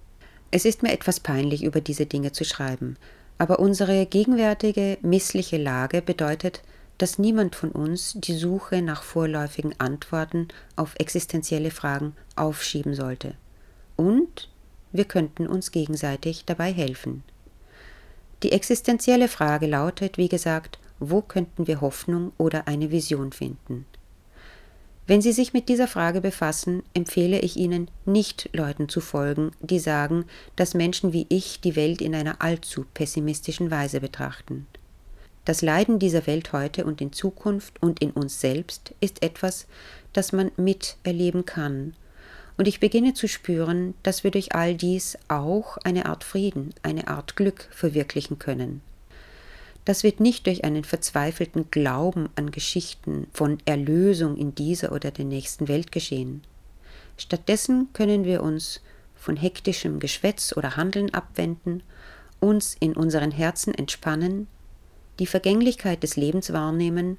Es 0.50 0.66
ist 0.66 0.82
mir 0.82 0.94
etwas 0.94 1.20
peinlich, 1.20 1.64
über 1.64 1.82
diese 1.82 2.08
Dinge 2.08 2.32
zu 2.32 2.44
schreiben, 2.44 2.98
aber 3.38 3.60
unsere 3.60 4.08
gegenwärtige 4.08 4.98
missliche 5.04 5.58
Lage 5.58 6.02
bedeutet, 6.02 6.64
dass 6.98 7.20
niemand 7.20 7.56
von 7.56 7.72
uns 7.72 8.14
die 8.16 8.36
Suche 8.36 8.82
nach 8.82 9.04
vorläufigen 9.04 9.80
Antworten 9.80 10.48
auf 10.76 10.96
existenzielle 10.98 11.72
Fragen 11.72 12.16
aufschieben 12.36 12.94
sollte. 12.94 13.36
Und 13.96 14.50
wir 14.92 15.06
könnten 15.06 15.48
uns 15.48 15.72
gegenseitig 15.72 16.46
dabei 16.46 16.72
helfen. 16.72 17.24
Die 18.44 18.52
existenzielle 18.52 19.28
Frage 19.28 19.68
lautet, 19.68 20.18
wie 20.18 20.30
gesagt, 20.30 20.80
wo 21.00 21.22
könnten 21.22 21.68
wir 21.68 21.82
Hoffnung 21.82 22.32
oder 22.38 22.68
eine 22.68 22.92
Vision 22.92 23.32
finden? 23.32 23.86
Wenn 25.08 25.22
Sie 25.22 25.34
sich 25.34 25.54
mit 25.54 25.70
dieser 25.70 25.88
Frage 25.88 26.20
befassen, 26.20 26.82
empfehle 26.94 27.40
ich 27.40 27.58
Ihnen, 27.58 27.92
nicht 28.06 28.50
Leuten 28.54 28.90
zu 28.90 29.02
folgen, 29.02 29.52
die 29.60 29.78
sagen, 29.80 30.26
dass 30.56 30.74
Menschen 30.74 31.14
wie 31.14 31.28
ich 31.30 31.62
die 31.62 31.76
Welt 31.76 32.02
in 32.02 32.16
einer 32.16 32.42
allzu 32.42 32.86
pessimistischen 32.94 33.70
Weise 33.70 34.02
betrachten. 34.02 34.66
Das 35.46 35.62
Leiden 35.62 36.00
dieser 36.00 36.28
Welt 36.28 36.54
heute 36.54 36.86
und 36.86 37.02
in 37.02 37.14
Zukunft 37.14 37.82
und 37.82 38.02
in 38.02 38.12
uns 38.12 38.42
selbst 38.42 38.94
ist 39.00 39.24
etwas, 39.24 39.68
das 40.12 40.32
man 40.32 40.52
miterleben 40.58 41.46
kann 41.46 41.94
und 42.58 42.68
ich 42.68 42.80
beginne 42.80 43.14
zu 43.14 43.28
spüren, 43.28 43.94
dass 44.04 44.24
wir 44.24 44.32
durch 44.32 44.56
all 44.56 44.76
dies 44.76 45.18
auch 45.28 45.78
eine 45.78 46.06
Art 46.06 46.24
Frieden, 46.24 46.74
eine 46.84 47.08
Art 47.08 47.36
Glück 47.36 47.68
verwirklichen 47.72 48.40
können. 48.40 48.82
Das 49.84 50.04
wird 50.04 50.20
nicht 50.20 50.48
durch 50.48 50.64
einen 50.64 50.84
verzweifelten 50.84 51.70
Glauben 51.70 52.30
an 52.36 52.52
Geschichten 52.52 53.28
von 53.34 53.60
Erlösung 53.66 54.36
in 54.38 54.56
dieser 54.56 54.92
oder 54.94 55.12
der 55.12 55.26
nächsten 55.26 55.68
Welt 55.68 55.92
geschehen. 55.92 56.42
Stattdessen 57.18 57.90
können 57.94 58.24
wir 58.24 58.42
uns 58.42 58.82
von 59.16 59.38
hektischem 59.38 60.00
Geschwätz 60.00 60.56
oder 60.56 60.76
Handeln 60.76 61.14
abwenden, 61.14 61.84
uns 62.40 62.76
in 62.80 62.94
unseren 62.94 63.32
Herzen 63.32 63.74
entspannen, 63.74 64.48
die 65.20 65.28
Vergänglichkeit 65.28 66.04
des 66.04 66.16
Lebens 66.16 66.52
wahrnehmen 66.54 67.18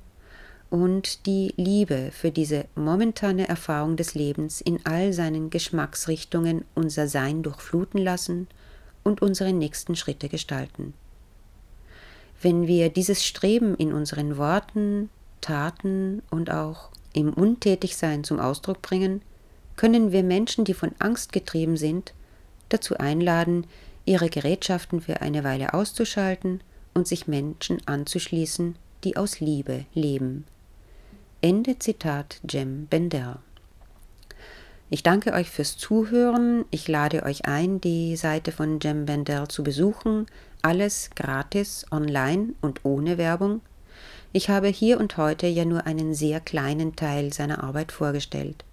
und 0.71 1.27
die 1.27 1.55
Liebe 1.57 2.11
für 2.13 2.31
diese 2.31 2.67
momentane 2.75 3.49
Erfahrung 3.49 3.97
des 3.97 4.15
Lebens 4.15 4.61
in 4.61 4.81
all 4.85 5.13
seinen 5.13 5.51
Geschmacksrichtungen 5.51 6.65
unser 6.75 7.09
Sein 7.09 7.43
durchfluten 7.43 8.01
lassen 8.01 8.49
und 9.05 9.23
unsere 9.23 9.53
nächsten 9.53 9.95
Schritte 9.95 10.29
gestalten. 10.29 10.95
Wenn 12.43 12.67
wir 12.67 12.91
dieses 12.91 13.25
Streben 13.25 13.77
in 13.77 13.93
unseren 13.93 14.37
Worten, 14.37 15.09
Taten 15.41 16.23
und 16.31 16.51
auch 16.51 16.91
im 17.13 17.33
Untätigsein 17.33 18.25
zum 18.25 18.41
Ausdruck 18.41 18.83
bringen, 18.83 19.23
können 19.77 20.13
wir 20.13 20.23
Menschen, 20.23 20.65
die 20.65 20.75
von 20.75 20.91
Angst 20.99 21.33
getrieben 21.33 21.77
sind, 21.77 22.13
dazu 22.69 22.97
einladen, 22.99 23.67
ihre 24.05 24.29
Gerätschaften 24.29 25.01
für 25.01 25.21
eine 25.21 25.45
Weile 25.45 25.75
auszuschalten 25.75 26.61
und 26.97 27.07
sich 27.07 27.29
Menschen 27.29 27.79
anzuschließen, 27.87 28.75
die 29.05 29.17
aus 29.17 29.39
Liebe 29.39 29.85
leben 29.95 30.47
Ende 31.43 31.79
Zitat 31.79 32.41
Jem 32.51 32.87
Bender. 32.87 33.39
Ich 34.89 35.03
danke 35.03 35.33
euch 35.35 35.51
fürs 35.51 35.77
Zuhören. 35.77 36.65
Ich 36.71 36.89
lade 36.89 37.23
euch 37.25 37.45
ein, 37.45 37.81
die 37.81 38.17
Seite 38.17 38.53
von 38.53 38.81
Jem 38.81 39.05
Bendel 39.05 39.47
zu 39.47 39.63
besuchen. 39.63 40.27
Alles 40.63 41.11
gratis, 41.15 41.87
online 41.93 42.55
und 42.63 42.85
ohne 42.85 43.19
Werbung. 43.19 43.61
Ich 44.33 44.49
habe 44.49 44.69
hier 44.69 44.99
und 44.99 45.19
heute 45.19 45.47
ja 45.47 45.65
nur 45.67 45.87
einen 45.87 46.15
sehr 46.15 46.41
kleinen 46.41 46.97
Teil 46.97 47.33
seiner 47.33 47.63
Arbeit 47.63 47.93
vorgestellt. 47.93 48.65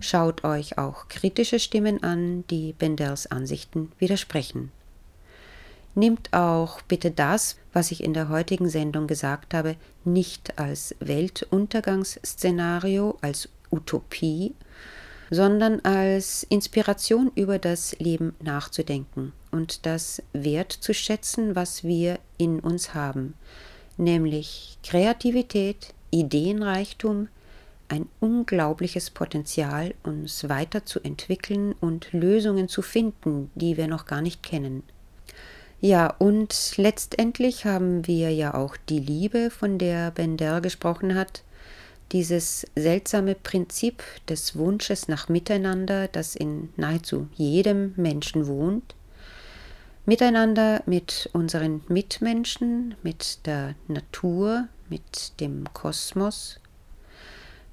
Schaut 0.00 0.42
euch 0.42 0.78
auch 0.78 1.08
kritische 1.08 1.60
Stimmen 1.60 2.02
an, 2.02 2.44
die 2.48 2.72
Benders 2.72 3.26
Ansichten 3.26 3.92
widersprechen. 3.98 4.72
Nehmt 5.94 6.32
auch 6.32 6.80
bitte 6.82 7.10
das, 7.10 7.56
was 7.72 7.90
ich 7.90 8.02
in 8.02 8.14
der 8.14 8.28
heutigen 8.28 8.68
Sendung 8.68 9.06
gesagt 9.06 9.54
habe, 9.54 9.76
nicht 10.04 10.58
als 10.58 10.94
Weltuntergangsszenario, 11.00 13.18
als 13.20 13.48
Utopie, 13.70 14.54
sondern 15.30 15.80
als 15.80 16.44
Inspiration 16.44 17.30
über 17.34 17.58
das 17.58 17.98
Leben 17.98 18.34
nachzudenken 18.42 19.32
und 19.50 19.86
das 19.86 20.22
wertzuschätzen, 20.32 21.56
was 21.56 21.84
wir 21.84 22.18
in 22.38 22.60
uns 22.60 22.94
haben, 22.94 23.34
nämlich 23.96 24.78
Kreativität, 24.82 25.92
Ideenreichtum, 26.10 27.28
ein 27.88 28.06
unglaubliches 28.20 29.10
Potenzial, 29.10 29.94
uns 30.02 30.48
weiterzuentwickeln 30.48 31.74
und 31.80 32.12
Lösungen 32.12 32.68
zu 32.68 32.82
finden, 32.82 33.50
die 33.54 33.76
wir 33.76 33.88
noch 33.88 34.06
gar 34.06 34.22
nicht 34.22 34.42
kennen. 34.42 34.82
Ja, 35.84 36.14
und 36.18 36.78
letztendlich 36.78 37.66
haben 37.66 38.06
wir 38.06 38.32
ja 38.32 38.54
auch 38.54 38.74
die 38.88 39.00
Liebe, 39.00 39.50
von 39.50 39.76
der 39.76 40.12
Bender 40.12 40.62
gesprochen 40.62 41.14
hat, 41.14 41.42
dieses 42.10 42.66
seltsame 42.74 43.34
Prinzip 43.34 44.02
des 44.26 44.56
Wunsches 44.56 45.08
nach 45.08 45.28
Miteinander, 45.28 46.08
das 46.08 46.36
in 46.36 46.70
nahezu 46.78 47.28
jedem 47.34 47.92
Menschen 47.96 48.46
wohnt, 48.46 48.94
Miteinander 50.06 50.82
mit 50.86 51.28
unseren 51.34 51.82
Mitmenschen, 51.88 52.94
mit 53.02 53.44
der 53.44 53.74
Natur, 53.86 54.68
mit 54.88 55.38
dem 55.38 55.64
Kosmos. 55.74 56.60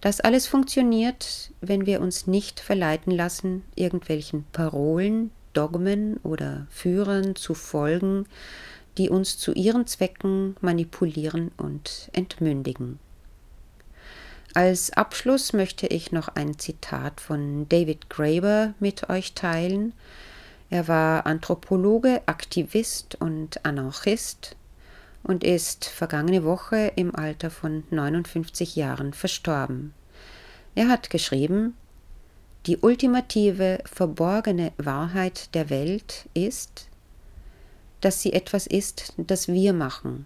Das 0.01 0.19
alles 0.19 0.47
funktioniert, 0.47 1.53
wenn 1.61 1.85
wir 1.85 2.01
uns 2.01 2.27
nicht 2.27 2.59
verleiten 2.59 3.13
lassen, 3.13 3.63
irgendwelchen 3.75 4.43
Parolen, 4.51 5.31
Dogmen 5.53 6.17
oder 6.23 6.67
Führern 6.69 7.35
zu 7.35 7.53
folgen, 7.53 8.25
die 8.97 9.09
uns 9.09 9.37
zu 9.37 9.53
ihren 9.53 9.87
Zwecken 9.87 10.55
manipulieren 10.61 11.51
und 11.57 12.09
entmündigen. 12.13 12.99
Als 14.53 14.91
Abschluss 14.91 15.53
möchte 15.53 15.87
ich 15.87 16.11
noch 16.11 16.27
ein 16.27 16.59
Zitat 16.59 17.21
von 17.21 17.69
David 17.69 18.09
Graeber 18.09 18.73
mit 18.79 19.09
euch 19.09 19.33
teilen. 19.33 19.93
Er 20.69 20.89
war 20.89 21.25
Anthropologe, 21.25 22.21
Aktivist 22.25 23.15
und 23.21 23.65
Anarchist 23.65 24.57
und 25.23 25.43
ist 25.45 25.85
vergangene 25.85 26.43
Woche 26.43 26.91
im 26.95 27.15
Alter 27.15 27.49
von 27.49 27.83
59 27.91 28.75
Jahren 28.75 29.13
verstorben. 29.13 29.93
Er 30.75 30.89
hat 30.89 31.09
geschrieben, 31.09 31.75
die 32.67 32.77
ultimative 32.77 33.79
verborgene 33.85 34.71
Wahrheit 34.77 35.53
der 35.55 35.69
Welt 35.69 36.29
ist, 36.35 36.87
dass 38.01 38.21
sie 38.21 38.33
etwas 38.33 38.67
ist, 38.67 39.13
das 39.17 39.47
wir 39.47 39.73
machen 39.73 40.25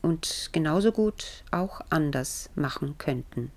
und 0.00 0.50
genauso 0.52 0.92
gut 0.92 1.44
auch 1.50 1.80
anders 1.90 2.50
machen 2.54 2.96
könnten. 2.98 3.50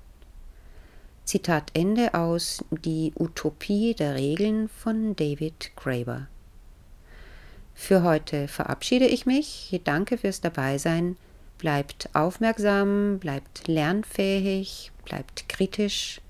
Zitat 1.24 1.72
Ende 1.74 2.14
aus 2.14 2.64
Die 2.72 3.12
Utopie 3.18 3.94
der 3.94 4.16
Regeln 4.16 4.70
von 4.70 5.16
David 5.16 5.72
Graeber. 5.76 6.28
Für 7.76 8.04
heute 8.04 8.48
verabschiede 8.48 9.06
ich 9.08 9.26
mich. 9.26 9.80
Danke 9.84 10.18
fürs 10.18 10.40
Dabeisein. 10.42 11.18
Bleibt 11.58 12.10
aufmerksam, 12.14 13.20
bleibt 13.20 13.68
lernfähig, 13.68 14.92
bleibt 15.06 15.50
kritisch, 15.50 16.22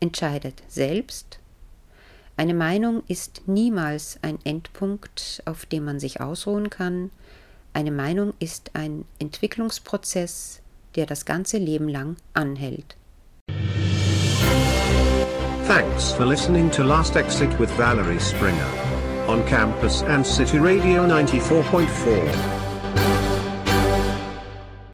entscheidet 0.00 0.62
selbst 0.68 1.38
eine 2.36 2.54
Meinung 2.54 3.02
ist 3.08 3.42
niemals 3.46 4.18
ein 4.22 4.38
Endpunkt, 4.44 5.42
auf 5.44 5.66
dem 5.66 5.84
man 5.84 6.00
sich 6.00 6.20
ausruhen 6.20 6.70
kann. 6.70 7.10
Eine 7.72 7.90
Meinung 7.90 8.34
ist 8.38 8.70
ein 8.74 9.04
Entwicklungsprozess, 9.18 10.60
der 10.96 11.06
das 11.06 11.24
ganze 11.24 11.58
Leben 11.58 11.88
lang 11.88 12.16
anhält. 12.34 12.96
Thanks 15.66 16.12
for 16.12 16.26
listening 16.26 16.70
to 16.70 16.82
Last 16.82 17.16
Exit 17.16 17.58
with 17.58 17.70
Valerie 17.78 18.20
Springer 18.20 18.68
on 19.28 19.44
campus 19.46 20.02
and 20.02 20.26
City 20.26 20.58
Radio 20.58 21.04
94.4. 21.06 22.61